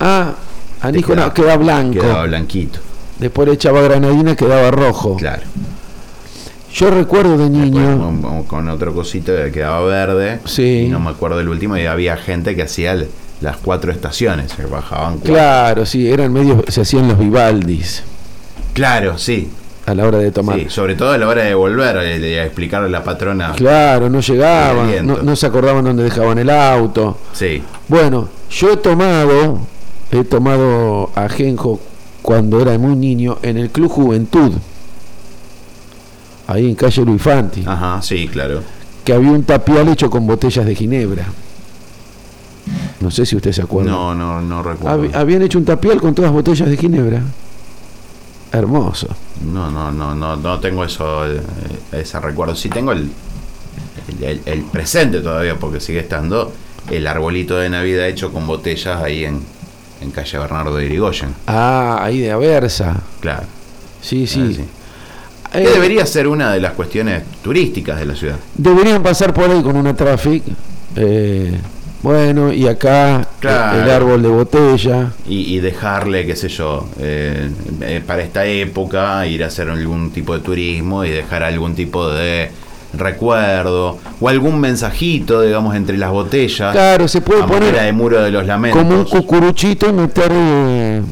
Ah, 0.00 0.34
anís 0.80 1.04
con 1.04 1.16
Quedaba- 1.16 1.34
queda 1.34 1.56
blanco. 1.56 2.00
Quedaba 2.00 2.24
blanquito. 2.24 2.78
Después 3.18 3.48
le 3.48 3.54
echaba 3.54 3.82
granadina, 3.82 4.34
quedaba 4.34 4.70
rojo. 4.70 5.16
Claro. 5.16 5.42
Yo 6.74 6.90
recuerdo 6.90 7.36
de 7.36 7.50
Después 7.50 7.70
niño. 7.70 8.20
con, 8.22 8.44
con 8.44 8.68
otro 8.70 8.94
cosito 8.94 9.36
que 9.36 9.52
quedaba 9.52 9.82
verde. 9.84 10.40
Sí. 10.46 10.84
Y 10.86 10.88
no 10.88 11.00
me 11.00 11.10
acuerdo 11.10 11.36
del 11.36 11.48
último. 11.48 11.76
Y 11.76 11.84
había 11.84 12.16
gente 12.16 12.56
que 12.56 12.62
hacía 12.62 12.92
el- 12.92 13.08
las 13.42 13.58
cuatro 13.58 13.92
estaciones. 13.92 14.52
Se 14.52 14.64
bajaban 14.64 15.14
cuatro. 15.18 15.34
Claro, 15.34 15.86
sí, 15.86 16.10
eran 16.10 16.32
medios, 16.32 16.62
se 16.68 16.80
hacían 16.80 17.08
los 17.08 17.18
Vivaldis 17.18 18.02
Claro, 18.72 19.18
sí. 19.18 19.50
A 19.86 19.94
la 19.94 20.06
hora 20.06 20.18
de 20.18 20.30
tomar. 20.30 20.58
Sí, 20.58 20.66
sobre 20.68 20.94
todo 20.94 21.10
a 21.12 21.18
la 21.18 21.26
hora 21.28 21.42
de 21.44 21.54
volver, 21.54 21.96
de, 21.98 22.18
de 22.18 22.42
explicarle 22.44 22.86
a 22.88 22.90
la 22.90 23.02
patrona. 23.04 23.52
Claro, 23.56 24.08
no 24.08 24.20
llegaban, 24.20 25.06
no, 25.06 25.18
no 25.22 25.36
se 25.36 25.46
acordaban 25.46 25.84
dónde 25.84 26.04
dejaban 26.04 26.38
el 26.38 26.50
auto. 26.50 27.18
Sí. 27.32 27.62
Bueno, 27.88 28.28
yo 28.50 28.72
he 28.72 28.76
tomado, 28.76 29.58
he 30.10 30.24
tomado 30.24 31.10
ajenjo 31.14 31.80
cuando 32.22 32.60
era 32.60 32.78
muy 32.78 32.94
niño 32.94 33.38
en 33.42 33.58
el 33.58 33.70
Club 33.70 33.90
Juventud, 33.90 34.52
ahí 36.46 36.68
en 36.68 36.74
calle 36.74 37.04
Luis 37.04 37.22
Fanti, 37.22 37.64
Ajá, 37.66 38.00
sí, 38.02 38.28
claro. 38.28 38.60
que 39.04 39.12
había 39.12 39.30
un 39.30 39.42
tapial 39.44 39.88
hecho 39.88 40.08
con 40.10 40.26
botellas 40.26 40.64
de 40.66 40.74
ginebra. 40.74 41.24
No 43.00 43.10
sé 43.10 43.26
si 43.26 43.34
usted 43.34 43.50
se 43.50 43.62
acuerda. 43.62 43.90
No, 43.90 44.14
no, 44.14 44.40
no 44.40 44.62
recuerdo. 44.62 45.02
Hab- 45.04 45.14
habían 45.16 45.42
hecho 45.42 45.58
un 45.58 45.64
tapial 45.64 46.00
con 46.00 46.14
todas 46.14 46.30
botellas 46.30 46.68
de 46.68 46.76
ginebra. 46.76 47.20
Hermoso. 48.52 49.08
No, 49.52 49.70
no, 49.70 49.90
no, 49.90 50.14
no, 50.14 50.36
no 50.36 50.60
tengo 50.60 50.84
eso, 50.84 51.26
eh, 51.26 51.40
ese 51.92 52.20
recuerdo. 52.20 52.54
Sí 52.54 52.68
tengo 52.68 52.92
el, 52.92 53.10
el, 54.20 54.62
presente 54.64 55.20
todavía, 55.20 55.56
porque 55.58 55.80
sigue 55.80 56.00
estando 56.00 56.52
el 56.90 57.06
arbolito 57.06 57.56
de 57.56 57.70
Navidad 57.70 58.06
hecho 58.08 58.32
con 58.32 58.46
botellas 58.46 59.02
ahí 59.02 59.24
en, 59.24 59.40
en 60.00 60.10
calle 60.10 60.38
Bernardo 60.38 60.76
de 60.76 60.84
Irigoyen. 60.86 61.34
Ah, 61.46 61.98
ahí 62.02 62.20
de 62.20 62.30
Aversa. 62.32 63.00
Claro. 63.20 63.44
Sí, 64.00 64.24
Ah, 64.26 64.30
sí. 64.32 64.54
sí. 64.54 64.64
Eh, 65.54 65.68
debería 65.72 66.04
ser 66.06 66.28
una 66.28 66.50
de 66.52 66.60
las 66.60 66.72
cuestiones 66.72 67.22
turísticas 67.42 67.98
de 67.98 68.06
la 68.06 68.14
ciudad. 68.16 68.36
Deberían 68.54 69.02
pasar 69.02 69.32
por 69.34 69.50
ahí 69.50 69.62
con 69.62 69.76
una 69.76 69.94
traffic. 69.94 70.42
eh, 70.96 71.58
bueno, 72.02 72.52
y 72.52 72.66
acá 72.66 73.28
Claro. 73.42 73.82
el, 73.82 73.90
árbol 73.90 74.22
de 74.22 74.28
botella. 74.28 75.12
Y, 75.28 75.54
y 75.56 75.60
dejarle, 75.60 76.24
qué 76.24 76.34
sé 76.36 76.48
yo, 76.48 76.88
eh, 77.00 77.50
eh, 77.82 78.00
para 78.06 78.22
esta 78.22 78.44
época 78.46 79.26
ir 79.26 79.42
a 79.44 79.48
hacer 79.48 79.68
algún 79.68 80.10
tipo 80.12 80.32
de 80.32 80.40
turismo 80.40 81.04
y 81.04 81.10
dejar 81.10 81.42
algún 81.42 81.74
tipo 81.74 82.08
de 82.08 82.50
recuerdo 82.94 83.98
o 84.20 84.28
algún 84.28 84.60
mensajito, 84.60 85.42
digamos, 85.42 85.74
entre 85.74 85.98
las 85.98 86.10
botellas. 86.10 86.72
Claro, 86.72 87.08
se 87.08 87.20
puede 87.20 87.42
a 87.42 87.46
poner 87.46 87.74
de 87.80 87.92
muro 87.92 88.22
de 88.22 88.30
los 88.30 88.46
lamentos. 88.46 88.80
como 88.82 88.94
un 89.00 89.04
cucuruchito 89.04 89.88
y 89.88 89.92
meter. 89.92 90.30
eh, 90.32 91.02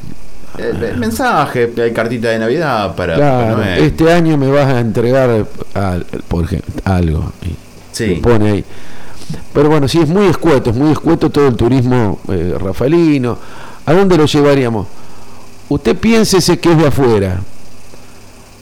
Eh, 0.59 0.95
mensaje, 0.99 1.71
hay 1.83 1.93
cartita 1.93 2.29
de 2.29 2.39
Navidad 2.39 2.95
para 2.95 3.15
claro, 3.15 3.57
Noel. 3.59 3.83
este 3.85 4.13
año 4.13 4.37
me 4.37 4.49
vas 4.51 4.67
a 4.67 4.81
entregar 4.81 5.47
por 6.29 6.45
ejemplo, 6.45 6.71
algo. 6.85 7.33
Y 7.43 7.55
Sí. 7.93 8.21
pone 8.23 8.51
ahí. 8.51 8.65
Pero 9.53 9.69
bueno, 9.69 9.89
sí, 9.89 9.99
es 9.99 10.09
muy 10.09 10.27
escueto, 10.27 10.71
es 10.71 10.77
muy 10.77 10.93
escueto 10.93 11.31
todo 11.31 11.49
el 11.49 11.57
turismo 11.57 12.19
eh, 12.29 12.55
rafaelino. 12.59 13.39
¿A 13.87 13.93
dónde 13.93 14.17
lo 14.17 14.27
llevaríamos? 14.27 14.87
Usted 15.69 15.97
piénsese 15.97 16.59
que 16.59 16.73
es 16.73 16.79
de 16.79 16.87
afuera. 16.87 17.41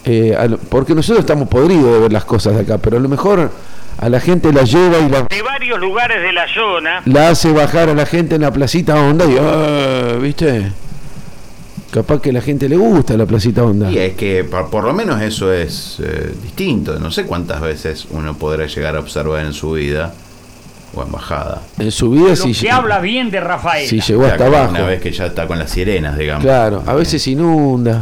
Eh, 0.05 0.35
lo- 0.49 0.57
porque 0.57 0.95
nosotros 0.95 1.19
estamos 1.19 1.47
podridos 1.49 1.93
de 1.93 1.99
ver 1.99 2.13
las 2.13 2.25
cosas 2.25 2.55
de 2.55 2.61
acá, 2.61 2.77
pero 2.77 2.97
a 2.97 2.99
lo 2.99 3.09
mejor 3.09 3.51
a 3.97 4.09
la 4.09 4.19
gente 4.19 4.51
la 4.53 4.63
lleva 4.63 4.97
y 4.99 5.09
la, 5.09 5.23
De 5.23 5.41
varios 5.41 5.79
lugares 5.79 6.21
de 6.21 6.31
la 6.31 6.47
zona, 6.53 7.01
la 7.05 7.29
hace 7.29 7.51
bajar 7.51 7.89
a 7.89 7.93
la 7.93 8.05
gente 8.05 8.35
en 8.35 8.41
la 8.41 8.51
placita 8.51 8.95
onda 8.95 9.25
y, 9.25 9.37
"Ah", 9.39 10.17
¿viste? 10.21 10.71
Capaz 11.91 12.21
que 12.21 12.29
a 12.29 12.33
la 12.33 12.41
gente 12.41 12.69
le 12.69 12.77
gusta 12.77 13.17
la 13.17 13.25
placita 13.25 13.63
onda. 13.63 13.91
Y 13.91 13.97
es 13.97 14.13
que 14.15 14.43
por, 14.43 14.69
por 14.69 14.83
lo 14.83 14.93
menos 14.93 15.21
eso 15.21 15.51
es 15.51 15.97
eh, 16.03 16.33
distinto. 16.43 16.97
No 16.99 17.09
sé 17.11 17.25
cuántas 17.25 17.59
veces 17.61 18.07
uno 18.11 18.35
podrá 18.35 18.67
llegar 18.67 18.95
a 18.95 18.99
observar 18.99 19.43
en 19.45 19.53
su 19.53 19.71
vida 19.73 20.13
o 20.95 21.03
en 21.03 21.11
bajada. 21.11 21.61
En 21.77 21.91
su 21.91 22.09
vida 22.11 22.35
sí, 22.35 22.53
que 22.53 22.71
habla 22.71 22.99
bien 22.99 23.29
de 23.31 23.39
Rafael. 23.39 23.87
sí 23.87 23.99
llegó 24.01 24.25
hasta 24.25 24.45
abajo. 24.47 24.71
Una 24.71 24.83
vez 24.83 25.01
que 25.01 25.11
ya 25.11 25.25
está 25.27 25.47
con 25.47 25.59
las 25.59 25.69
sirenas, 25.69 26.17
digamos. 26.17 26.43
Claro, 26.43 26.83
a 26.85 26.93
veces 26.93 27.25
inunda. 27.27 28.01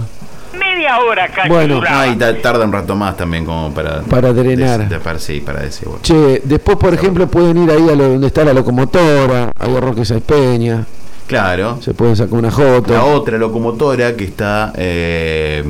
media 0.58 1.00
hora 1.00 1.28
casi 1.28 1.50
Bueno. 1.50 1.82
Ah, 1.88 2.08
y 2.08 2.16
ta- 2.16 2.36
tarda 2.42 2.66
un 2.66 2.72
rato 2.72 2.96
más 2.96 3.16
también 3.18 3.46
como 3.46 3.72
para... 3.74 4.02
Para 4.02 4.32
drenar. 4.34 4.88
des- 4.88 5.00
para, 5.00 5.20
sí, 5.20 5.42
para 5.42 5.60
decir, 5.62 5.86
bueno. 5.88 6.02
Che, 6.02 6.42
después 6.44 6.78
por 6.78 6.94
ejemplo 6.94 7.28
pueden 7.28 7.58
ir 7.64 7.70
ahí 7.72 7.90
a 7.90 7.96
lo, 7.96 8.10
donde 8.10 8.28
está 8.28 8.44
la 8.46 8.54
locomotora, 8.54 9.52
ahí 9.60 9.76
a 9.76 9.80
Roque 9.80 10.06
Sáenz 10.06 10.24
Peña, 10.24 10.86
Claro. 11.28 11.80
se 11.82 11.94
pueden 11.94 12.16
sacar 12.16 12.34
una 12.40 12.52
foto. 12.52 12.94
La 12.94 13.04
otra 13.04 13.38
locomotora 13.38 14.16
que 14.16 14.24
está... 14.24 14.72
eh, 14.78 15.64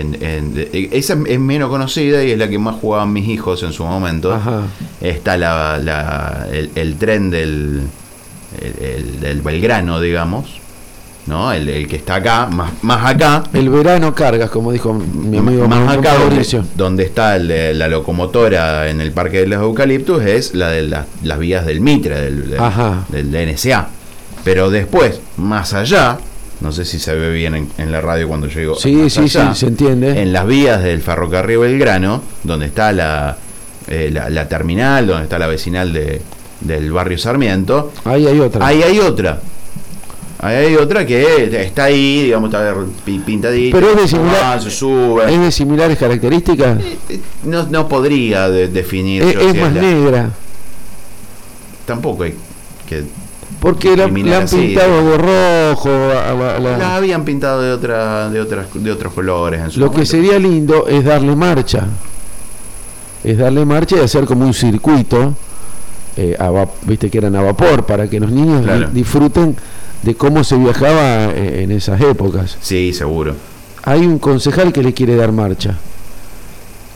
en, 0.00 0.14
en- 0.22 0.52
eh, 0.72 0.88
esa 0.92 1.16
es 1.26 1.40
menos 1.40 1.68
conocida 1.70 2.22
y 2.24 2.32
es 2.32 2.38
la 2.38 2.48
que 2.48 2.58
más 2.58 2.76
jugaban 2.76 3.12
mis 3.12 3.28
hijos 3.28 3.62
en 3.62 3.72
su 3.72 3.84
momento. 3.84 4.32
Ajá. 4.34 4.62
Está 5.00 5.36
la, 5.36 5.78
la- 5.78 6.46
el, 6.52 6.70
el 6.74 6.96
tren 6.96 7.30
del, 7.30 7.82
el, 8.60 8.84
el- 8.84 9.20
del 9.20 9.40
Belgrano, 9.42 10.00
digamos. 10.00 10.60
¿no? 11.26 11.50
El, 11.54 11.70
el 11.70 11.88
que 11.88 11.96
está 11.96 12.16
acá, 12.16 12.46
más, 12.52 12.70
más 12.82 13.02
acá. 13.14 13.44
El 13.54 13.70
verano 13.70 14.14
cargas, 14.14 14.50
como 14.50 14.70
dijo 14.72 14.92
mi 14.92 15.38
amigo 15.38 15.66
más 15.66 15.96
acá 15.96 16.16
donde, 16.76 17.04
está 17.04 17.36
el 17.36 17.78
la 17.78 17.88
locomotora 17.88 18.90
en 18.90 19.00
el 19.00 19.10
Parque 19.10 19.40
de 19.40 19.46
los 19.46 19.62
Eucaliptus 19.62 20.22
es 20.22 20.52
la 20.54 20.68
de 20.68 20.82
la- 20.82 21.06
las 21.22 21.38
vías 21.38 21.64
del 21.64 21.80
Mitre, 21.80 22.20
del, 22.20 22.50
del, 22.50 22.60
del 23.08 23.30
DNCA. 23.54 23.88
Pero 24.44 24.68
después, 24.68 25.20
más 25.38 25.72
allá, 25.72 26.18
no 26.60 26.72
sé 26.72 26.84
si 26.84 26.98
se 26.98 27.14
ve 27.14 27.30
bien 27.30 27.54
en, 27.54 27.68
en 27.78 27.92
la 27.92 28.00
radio 28.00 28.28
cuando 28.28 28.46
digo. 28.48 28.74
Sí, 28.76 29.10
sí, 29.10 29.28
sí, 29.28 29.38
se 29.54 29.66
entiende. 29.66 30.20
En 30.22 30.32
las 30.32 30.46
vías 30.46 30.82
del 30.82 31.02
ferrocarril 31.02 31.58
Belgrano, 31.58 32.22
donde 32.42 32.66
está 32.66 32.92
la, 32.92 33.36
eh, 33.88 34.10
la, 34.12 34.30
la 34.30 34.48
terminal, 34.48 35.06
donde 35.06 35.24
está 35.24 35.38
la 35.38 35.46
vecinal 35.46 35.92
de, 35.92 36.22
del 36.60 36.90
barrio 36.92 37.18
Sarmiento, 37.18 37.92
Ahí 38.04 38.26
hay 38.26 38.40
otra. 38.40 38.66
ahí 38.66 38.82
hay 38.82 38.98
otra. 39.00 39.40
Ahí 40.40 40.56
hay 40.56 40.76
otra 40.76 41.06
que 41.06 41.62
está 41.64 41.84
ahí, 41.84 42.24
digamos, 42.24 42.50
está 42.52 42.74
pi- 43.04 43.18
pintadita. 43.20 43.74
Pero 43.78 43.92
es 43.92 43.96
de 43.96 44.08
similar- 44.08 44.40
ah, 44.42 44.60
se 44.60 44.70
sube. 44.70 45.32
¿Es 45.32 45.40
de 45.40 45.50
similares 45.50 45.96
características? 45.98 46.78
No, 47.44 47.62
no 47.70 47.88
podría 47.88 48.50
de- 48.50 48.68
definir. 48.68 49.22
Es, 49.22 49.54
más 49.56 49.72
la- 49.72 49.80
negra. 49.80 50.30
tampoco 51.86 52.24
hay 52.24 52.34
que 52.88 53.04
Porque 53.64 53.96
la, 53.96 54.06
la 54.08 54.38
han 54.38 54.46
pintado 54.48 55.10
de 55.10 55.16
rojo. 55.18 55.88
a- 55.90 56.58
la- 56.60 56.96
habían 56.96 57.24
pintado 57.24 57.62
de 57.62 57.72
otra 57.72 58.28
de 58.30 58.40
otras 58.40 58.66
de 58.74 58.90
otros 58.92 59.12
colores 59.14 59.60
en 59.62 59.70
su 59.70 59.80
Lo 59.80 59.90
que 59.90 60.04
sería 60.06 60.38
lindo 60.38 60.86
es 60.86 61.04
darle 61.04 61.34
marcha. 61.34 61.86
Es 63.22 63.38
darle 63.38 63.64
marcha 63.64 63.96
y 63.96 64.00
hacer 64.00 64.24
como 64.26 64.44
un 64.46 64.54
circuito. 64.54 65.34
eh, 66.16 66.36
a 66.38 66.50
Viste 66.82 67.10
que 67.10 67.18
eran 67.18 67.34
a 67.36 67.42
vapor 67.42 67.84
para 67.86 68.08
que 68.08 68.20
los 68.20 68.30
niños 68.30 68.64
di- 68.64 69.00
disfruten 69.00 69.56
de 70.02 70.14
cómo 70.14 70.44
se 70.44 70.56
viajaba 70.56 71.24
eh, 71.32 71.62
en 71.64 71.72
esas 71.72 72.00
épocas. 72.00 72.56
Sí, 72.60 72.92
seguro. 72.92 73.34
Hay 73.84 74.00
un 74.06 74.18
concejal 74.18 74.72
que 74.72 74.82
le 74.82 74.92
quiere 74.92 75.16
dar 75.16 75.32
marcha. 75.32 75.74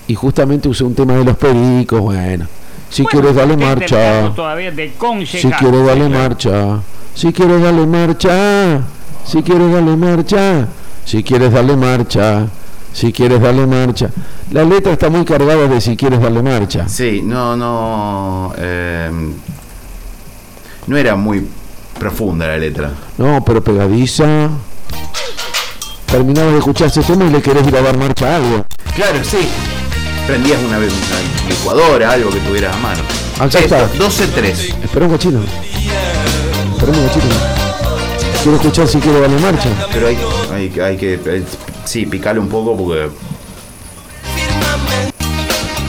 Y 0.06 0.14
justamente 0.14 0.68
usó 0.68 0.86
un 0.86 0.94
tema 0.94 1.14
de 1.14 1.24
los 1.24 1.36
pericos. 1.36 2.00
Bueno, 2.00 2.46
si 2.90 3.02
Bueno, 3.02 3.10
quieres 3.20 3.34
darle 3.36 3.54
usted 3.54 3.66
marcha. 3.66 3.86
tendrá 3.96 4.34
Todavía 4.34 4.70
de 4.70 4.92
Si 5.26 5.50
quieres 5.52 5.82
claro. 6.08 6.08
marcha, 6.08 6.80
si 7.14 7.32
quieres 7.32 7.62
darle 7.62 7.86
marcha, 7.86 8.80
si 9.24 9.42
quieres 9.42 9.72
darle 9.72 9.96
marcha, 9.96 10.68
si 11.04 11.22
quieres 11.22 11.52
darle 11.52 11.76
marcha, 11.76 12.46
si 12.92 13.12
quieres 13.12 13.40
darle 13.40 13.66
marcha. 13.66 14.10
La 14.50 14.64
letra 14.64 14.92
está 14.92 15.10
muy 15.10 15.24
cargada 15.24 15.66
de 15.68 15.80
si 15.80 15.96
quieres 15.96 16.20
darle 16.20 16.42
marcha. 16.42 16.88
Sí, 16.88 17.20
no, 17.22 17.56
no. 17.56 18.52
eh, 18.56 19.10
no 20.86 20.96
era 20.96 21.14
muy 21.16 21.46
profunda 21.98 22.46
la 22.46 22.56
letra. 22.56 22.92
No, 23.18 23.44
pero 23.44 23.62
pegadiza. 23.62 24.48
Terminabas 26.06 26.52
de 26.52 26.58
escuchar 26.60 26.86
ese 26.86 27.02
tema 27.02 27.26
y 27.26 27.30
le 27.30 27.42
querés 27.42 27.70
dar 27.70 27.98
marcha 27.98 28.32
a 28.32 28.36
algo. 28.36 28.64
Claro, 28.96 29.18
sí. 29.22 29.46
Prendías 30.28 30.60
una, 30.62 30.78
vez 30.78 30.92
una 30.92 31.48
licuadora, 31.48 32.12
algo 32.12 32.28
que 32.30 32.38
tuvieras 32.40 32.76
a 32.76 32.78
mano. 32.78 33.00
Acá 33.40 33.58
Esto, 33.60 33.76
está. 33.76 33.90
12-3. 33.92 34.84
Espera 34.84 35.06
un 35.06 35.12
cachito. 35.12 35.40
Espera 35.40 36.92
un 36.92 37.06
cachito. 37.08 37.26
Quiero 38.42 38.56
escuchar 38.58 38.86
si 38.88 38.98
quiero 38.98 39.20
darle 39.22 39.38
marcha. 39.40 39.68
Pero 39.92 40.06
hay, 40.08 40.18
hay, 40.54 40.68
que- 40.68 40.82
hay 40.82 40.96
que. 40.98 41.14
eh, 41.14 41.42
sí, 41.86 42.04
picarle 42.06 42.40
un 42.40 42.48
poco 42.48 42.76
porque. 42.76 43.08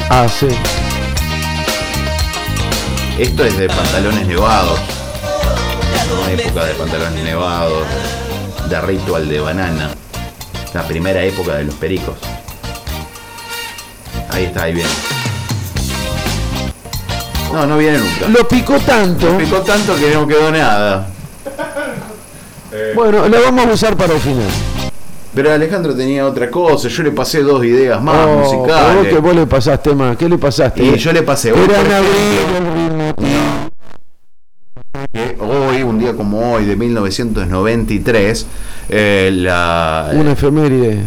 Ah, 0.10 0.26
sí. 0.28 0.48
Esto 3.20 3.44
es 3.44 3.58
de 3.58 3.68
pantalones 3.68 4.26
nevados. 4.26 4.80
Una 6.24 6.32
época 6.32 6.64
de 6.66 6.74
pantalones 6.76 7.24
nevados. 7.26 7.84
De 8.70 8.80
ritual 8.82 9.28
de 9.28 9.40
banana. 9.42 9.90
La 10.74 10.84
primera 10.88 11.22
época 11.24 11.56
de 11.56 11.66
los 11.66 11.76
pericos. 11.76 12.16
Ahí 14.30 14.46
está, 14.46 14.64
ahí 14.64 14.74
viene. 14.74 14.90
No, 17.52 17.66
no 17.66 17.78
viene 17.78 17.98
nunca. 17.98 18.28
Lo 18.30 18.48
picó 18.48 18.80
tanto. 18.80 19.38
Picó 19.38 19.62
tanto 19.62 19.96
que 19.96 20.14
no 20.14 20.28
quedó 20.28 20.52
nada. 20.52 21.08
Bueno, 22.96 23.28
la 23.28 23.40
vamos 23.40 23.66
a 23.66 23.70
usar 23.72 23.98
para 23.98 24.14
el 24.14 24.20
final. 24.20 24.48
Pero 25.34 25.52
Alejandro 25.54 25.96
tenía 25.96 26.26
otra 26.28 26.50
cosa. 26.52 26.88
Yo 26.90 27.04
le 27.04 27.12
pasé 27.12 27.42
dos 27.42 27.64
ideas 27.66 28.02
más 28.02 28.16
Oh, 28.16 28.20
pero 28.26 28.36
vos 28.40 28.54
musicales. 28.54 29.14
que 29.14 29.20
vos 29.20 29.36
le 29.36 29.48
pasaste 29.48 29.96
más. 29.96 30.18
¿Qué 30.18 30.30
le 30.30 30.38
pasaste? 30.38 30.84
Y 30.84 30.98
yo 30.98 31.12
le 31.12 31.24
pasé 31.24 31.52
hoy, 31.52 31.60
Era 31.64 31.80
abril 31.98 32.12
el 32.58 32.74
ritmo. 32.74 33.16
que 35.14 35.38
hoy, 35.40 35.84
un 35.84 36.00
día 36.00 36.14
como 36.16 36.54
hoy, 36.54 36.66
de 36.66 36.76
1993, 36.76 38.46
eh, 38.90 39.32
la. 39.34 40.10
Una 40.14 40.32
efeméride. 40.34 41.04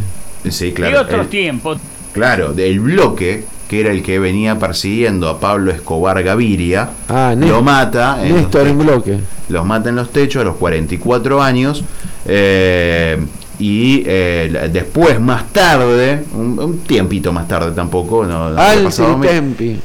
sí, 0.50 0.66
Y 0.68 0.72
claro. 0.72 1.02
otros 1.02 1.20
el- 1.22 1.28
tiempos. 1.28 1.78
Claro, 2.12 2.52
del 2.52 2.80
bloque, 2.80 3.44
que 3.68 3.80
era 3.80 3.90
el 3.90 4.02
que 4.02 4.18
venía 4.18 4.58
persiguiendo 4.58 5.28
a 5.28 5.40
Pablo 5.40 5.70
Escobar 5.70 6.22
Gaviria, 6.22 6.90
Ah, 7.08 7.34
lo 7.38 7.62
mata. 7.62 8.18
en 8.22 8.36
Néstor 8.36 8.66
en 8.66 8.78
bloque. 8.78 9.18
los 9.48 9.64
mata 9.66 9.88
en 9.88 9.96
los 9.96 10.10
techos 10.10 10.42
a 10.42 10.44
los 10.44 10.56
44 10.56 11.42
años. 11.42 11.84
eh, 12.26 13.18
y 13.58 14.02
eh, 14.06 14.70
después, 14.72 15.20
más 15.20 15.52
tarde, 15.52 16.24
un, 16.34 16.58
un 16.58 16.78
tiempito 16.80 17.32
más 17.32 17.46
tarde 17.46 17.70
tampoco, 17.72 18.24
no, 18.24 18.50
no 18.50 18.60
Alce 18.60 18.82
pasado 18.84 19.20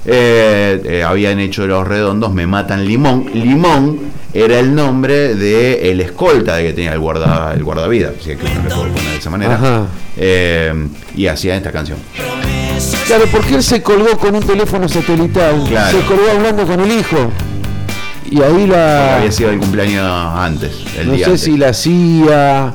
eh, 0.05 0.81
eh, 0.83 1.03
habían 1.03 1.37
hecho 1.39 1.67
los 1.67 1.87
redondos, 1.87 2.33
me 2.33 2.47
matan 2.47 2.85
Limón. 2.85 3.25
Limón 3.33 3.99
era 4.33 4.59
el 4.59 4.75
nombre 4.75 5.35
de 5.35 5.89
el 5.91 6.01
escolta 6.01 6.55
de 6.57 6.63
que 6.67 6.73
tenía 6.73 6.93
el 6.93 6.99
guarda 6.99 7.53
el 7.53 7.63
guardavidas, 7.63 8.13
si 8.21 8.31
es 8.31 8.37
que 8.37 8.45
uno 8.45 8.55
le 8.63 8.69
puedo 8.69 8.87
poner 8.89 9.11
de 9.11 9.17
esa 9.17 9.29
manera. 9.29 9.85
Eh, 10.17 10.73
y 11.15 11.27
hacía 11.27 11.55
esta 11.55 11.71
canción. 11.71 11.97
Claro, 13.07 13.25
porque 13.31 13.55
él 13.55 13.63
se 13.63 13.81
colgó 13.81 14.17
con 14.17 14.35
un 14.35 14.43
teléfono 14.43 14.87
satelital. 14.87 15.63
Claro. 15.67 15.97
Se 15.97 16.05
colgó 16.05 16.29
hablando 16.29 16.65
con 16.67 16.79
el 16.81 16.91
hijo. 16.99 17.31
Y 18.29 18.41
ahí 18.41 18.67
la. 18.67 19.17
había 19.17 19.31
sido 19.31 19.49
el 19.51 19.57
cumpleaños 19.59 20.03
antes, 20.05 20.71
el 20.99 21.07
No 21.07 21.13
día 21.13 21.25
sé 21.25 21.31
antes. 21.31 21.41
si 21.41 21.57
la 21.57 21.73
CIA. 21.73 22.73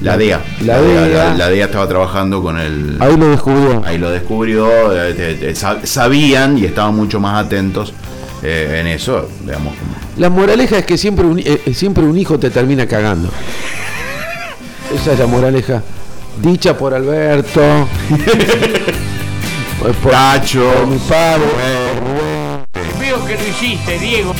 La 0.00 0.16
DEA. 0.16 0.40
La 0.62 0.80
DEA. 0.80 1.06
La, 1.08 1.34
la 1.34 1.48
DEA 1.50 1.66
estaba 1.66 1.86
trabajando 1.86 2.42
con 2.42 2.58
el. 2.58 2.96
Ahí 3.00 3.16
lo 3.16 3.28
descubrió. 3.28 3.82
Ahí 3.84 3.98
lo 3.98 4.10
descubrió, 4.10 4.66
eh, 4.92 5.14
eh, 5.16 5.38
eh, 5.42 5.54
sab- 5.54 5.84
sabían 5.84 6.56
y 6.58 6.64
estaban 6.64 6.96
mucho 6.96 7.20
más 7.20 7.44
atentos 7.44 7.92
eh, 8.44 8.78
en 8.80 8.86
eso, 8.86 9.28
digamos. 9.44 9.74
La 10.18 10.30
moraleja 10.30 10.78
es 10.78 10.86
que 10.86 10.96
siempre 10.98 11.24
un, 11.24 11.38
eh, 11.38 11.60
eh, 11.66 11.74
siempre 11.74 12.04
un 12.04 12.16
hijo 12.18 12.38
te 12.38 12.50
termina 12.50 12.86
cagando. 12.86 13.30
Esa 14.94 15.12
es 15.14 15.18
la 15.18 15.26
moraleja. 15.26 15.82
Dicha 16.42 16.76
por 16.76 16.94
Alberto. 16.94 17.60
por, 19.80 19.92
por- 19.94 20.12
Tacho. 20.12 20.70
por 20.74 20.86
mi 20.86 20.98
padre. 20.98 21.44
Veo 23.00 23.24
que 23.24 23.34
lo 23.34 23.40
hiciste, 23.48 23.98
Diego. 23.98 24.34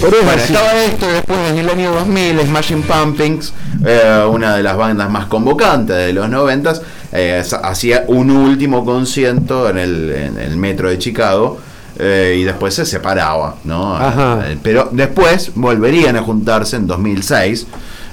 Pero 0.00 0.16
es 0.18 0.24
Bueno, 0.24 0.42
estaba 0.42 0.82
esto 0.84 1.06
después 1.12 1.38
en 1.50 1.58
el 1.58 1.68
año 1.68 1.92
2000 1.92 2.40
Smashing 2.46 2.82
Pumpkins, 2.82 3.52
eh, 3.84 4.24
una 4.30 4.56
de 4.56 4.62
las 4.62 4.76
bandas 4.76 5.10
más 5.10 5.26
convocantes 5.26 5.94
de 5.94 6.12
los 6.14 6.28
90, 6.30 6.72
eh, 7.12 7.42
hacía 7.62 8.04
un 8.06 8.30
último 8.30 8.82
concierto 8.84 9.68
en 9.68 9.76
el, 9.76 10.10
en 10.10 10.38
el 10.38 10.56
metro 10.56 10.88
de 10.88 10.98
Chicago 10.98 11.58
eh, 12.00 12.36
y 12.38 12.44
después 12.44 12.74
se 12.74 12.84
separaba, 12.86 13.56
¿no? 13.64 13.96
Ajá. 13.96 14.44
Eh, 14.48 14.56
pero 14.62 14.88
después 14.92 15.52
volverían 15.54 16.16
a 16.16 16.22
juntarse 16.22 16.76
en 16.76 16.86
2006 16.86 17.66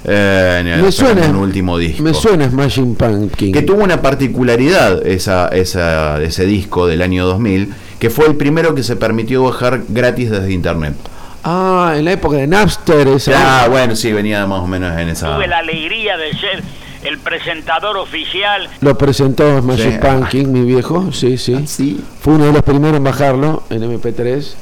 eh, 0.04 0.58
en 0.60 0.66
el 0.68 0.82
Me 0.82 0.92
suena. 0.92 1.26
un 1.28 1.36
último 1.36 1.76
disco. 1.78 2.02
Me 2.02 2.14
suena 2.14 2.48
Smashing 2.48 2.94
Pumpkin. 2.94 3.52
Que 3.52 3.62
tuvo 3.62 3.82
una 3.82 4.00
particularidad 4.00 5.04
esa, 5.06 5.48
esa, 5.48 6.22
ese 6.22 6.46
disco 6.46 6.86
del 6.86 7.02
año 7.02 7.26
2000, 7.26 7.72
que 7.98 8.10
fue 8.10 8.26
el 8.26 8.36
primero 8.36 8.74
que 8.74 8.82
se 8.82 8.96
permitió 8.96 9.42
bajar 9.44 9.82
gratis 9.88 10.30
desde 10.30 10.52
internet. 10.52 10.94
Ah, 11.44 11.94
en 11.96 12.04
la 12.04 12.12
época 12.12 12.36
de 12.36 12.46
Napster. 12.46 13.08
Esa 13.08 13.64
Ah, 13.64 13.68
bueno, 13.68 13.96
sí, 13.96 14.12
venía 14.12 14.46
más 14.46 14.60
o 14.60 14.66
menos 14.66 14.96
en 14.98 15.08
esa. 15.08 15.34
Tuve 15.34 15.46
la 15.46 15.58
alegría 15.58 16.16
de 16.16 16.30
ser 16.32 16.62
el 17.04 17.18
presentador 17.18 17.96
oficial. 17.96 18.68
Lo 18.80 18.96
presentó 18.98 19.60
Smashing 19.60 19.92
Sí. 19.92 19.98
Pumpkin, 20.00 20.52
mi 20.52 20.62
viejo. 20.62 21.12
Sí, 21.12 21.38
sí. 21.38 21.66
Sí. 21.66 22.00
Fue 22.20 22.34
uno 22.34 22.46
de 22.46 22.52
los 22.52 22.62
primeros 22.62 22.96
en 22.96 23.04
bajarlo 23.04 23.62
en 23.70 23.82
MP3. 23.82 24.54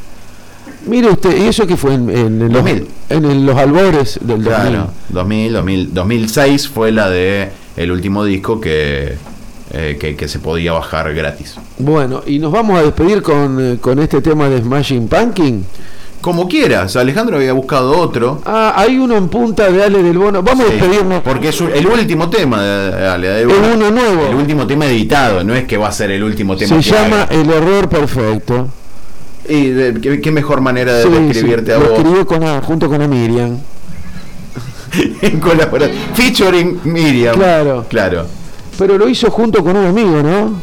Mire 0.86 1.08
usted, 1.10 1.36
¿y 1.36 1.46
eso 1.48 1.66
qué 1.66 1.76
fue 1.76 1.94
en, 1.94 2.08
en 2.10 2.38
los, 2.38 2.52
2000. 2.64 2.86
en 3.10 3.24
el- 3.24 3.46
los 3.46 3.56
albores 3.56 4.18
del 4.22 4.44
2000? 4.44 4.44
Claro, 4.70 4.90
2000, 5.08 5.52
2000, 5.52 5.94
2006 5.94 6.68
fue 6.68 6.92
la 6.92 7.10
de 7.10 7.50
el 7.76 7.90
último 7.90 8.24
disco 8.24 8.60
que, 8.60 9.14
eh, 9.72 9.96
que, 10.00 10.14
que 10.16 10.28
se 10.28 10.38
podía 10.38 10.72
bajar 10.72 11.12
gratis. 11.12 11.56
Bueno, 11.78 12.22
y 12.26 12.38
nos 12.38 12.52
vamos 12.52 12.78
a 12.78 12.82
despedir 12.82 13.22
con, 13.22 13.58
eh, 13.60 13.78
con 13.80 13.98
este 13.98 14.20
tema 14.22 14.48
de 14.48 14.60
Smashing 14.62 15.08
Pumpkin. 15.08 15.64
Como 16.20 16.48
quieras, 16.48 16.96
Alejandro 16.96 17.36
había 17.36 17.52
buscado 17.52 17.96
otro. 17.98 18.42
Ah, 18.44 18.72
hay 18.76 18.98
uno 18.98 19.16
en 19.16 19.28
punta 19.28 19.70
de 19.70 19.84
Ale 19.84 20.02
del 20.02 20.18
Bono. 20.18 20.42
Vamos 20.42 20.66
a 20.66 20.72
despedirnos. 20.72 21.22
Porque 21.22 21.50
es 21.50 21.60
el 21.60 21.86
último 21.86 22.28
tema 22.28 22.62
de, 22.62 23.06
Ale, 23.06 23.28
de 23.28 23.40
Es 23.42 23.46
Bono. 23.46 23.74
uno 23.74 23.90
nuevo. 23.92 24.26
El 24.30 24.34
último 24.34 24.66
tema 24.66 24.86
editado, 24.86 25.44
no 25.44 25.54
es 25.54 25.64
que 25.66 25.76
va 25.76 25.88
a 25.88 25.92
ser 25.92 26.10
el 26.10 26.24
último 26.24 26.56
tema 26.56 26.82
Se 26.82 26.90
que 26.90 26.96
llama 26.96 27.22
haga. 27.22 27.34
El 27.34 27.48
Error 27.50 27.88
Perfecto. 27.88 28.68
Y 29.48 29.68
de- 29.68 30.00
¿qué, 30.00 30.20
qué 30.20 30.32
mejor 30.32 30.60
manera 30.60 30.94
de 30.94 31.04
Sí, 31.04 31.08
describirte 31.10 31.66
sí, 31.66 31.72
a 31.72 31.78
lo 31.78 31.90
vos 31.90 31.98
escribió 31.98 32.26
con, 32.26 32.42
a- 32.42 32.60
junto 32.60 32.88
con 32.88 33.00
a 33.02 33.06
Miriam. 33.06 33.58
en 35.22 35.38
colaboración. 35.38 35.96
Featuring 36.14 36.80
Miriam. 36.84 37.36
Claro. 37.36 37.84
Claro. 37.88 38.26
Pero 38.76 38.98
lo 38.98 39.08
hizo 39.08 39.30
junto 39.30 39.62
con 39.62 39.76
un 39.76 39.86
amigo, 39.86 40.22
¿no? 40.22 40.54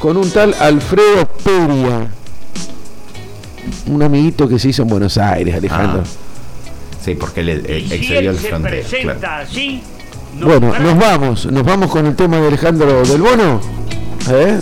Con 0.00 0.16
un 0.16 0.28
tal 0.30 0.52
Alfredo 0.58 1.28
Peria. 1.44 2.10
Un 3.86 4.02
amiguito 4.02 4.48
que 4.48 4.58
se 4.58 4.68
hizo 4.68 4.82
en 4.82 4.88
Buenos 4.88 5.16
Aires, 5.18 5.54
Alejandro. 5.54 6.02
Ah, 6.04 6.22
Sí, 7.04 7.14
porque 7.14 7.40
él 7.40 7.48
eh, 7.66 7.84
Y 7.88 7.92
excedió 7.94 8.30
el 8.32 8.36
frontera. 8.36 8.74
presenta 8.82 9.14
claro. 9.14 9.44
así, 9.48 9.80
no 10.36 10.46
bueno, 10.46 10.70
para- 10.72 10.82
nos 10.84 10.98
vamos. 10.98 11.46
Nos 11.46 11.62
vamos 11.62 11.90
con 11.90 12.04
el 12.04 12.16
tema 12.16 12.38
de 12.38 12.48
Alejandro 12.48 13.02
del 13.04 13.22
Bono. 13.22 13.60
¿Eh? 14.28 14.60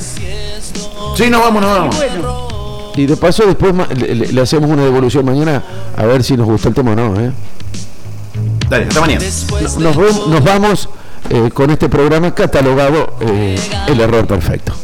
Sí, 1.16 1.30
nos 1.30 1.40
vamos, 1.40 1.62
nos 1.62 1.70
vamos. 1.78 1.96
Y 2.96 3.06
de 3.06 3.16
paso 3.16 3.46
después 3.46 3.72
ma- 3.72 3.88
le, 3.96 4.14
le- 4.14 4.32
le 4.32 4.40
hacemos 4.42 4.68
una 4.70 4.84
devolución 4.84 5.24
mañana 5.24 5.62
a 5.96 6.04
ver 6.04 6.22
si 6.22 6.36
nos 6.36 6.46
gustó 6.46 6.68
el 6.68 6.74
tema 6.74 6.92
o 6.92 6.94
no. 6.94 7.18
¿eh? 7.20 7.32
Dale, 8.68 8.84
hasta 8.88 9.00
mañana. 9.00 9.24
Nos 9.78 10.44
vamos 10.44 10.88
eh, 11.30 11.50
con 11.52 11.70
este 11.70 11.88
programa 11.88 12.34
catalogado 12.34 13.16
eh, 13.20 13.58
El 13.88 14.00
Error 14.00 14.26
Perfecto. 14.26 14.74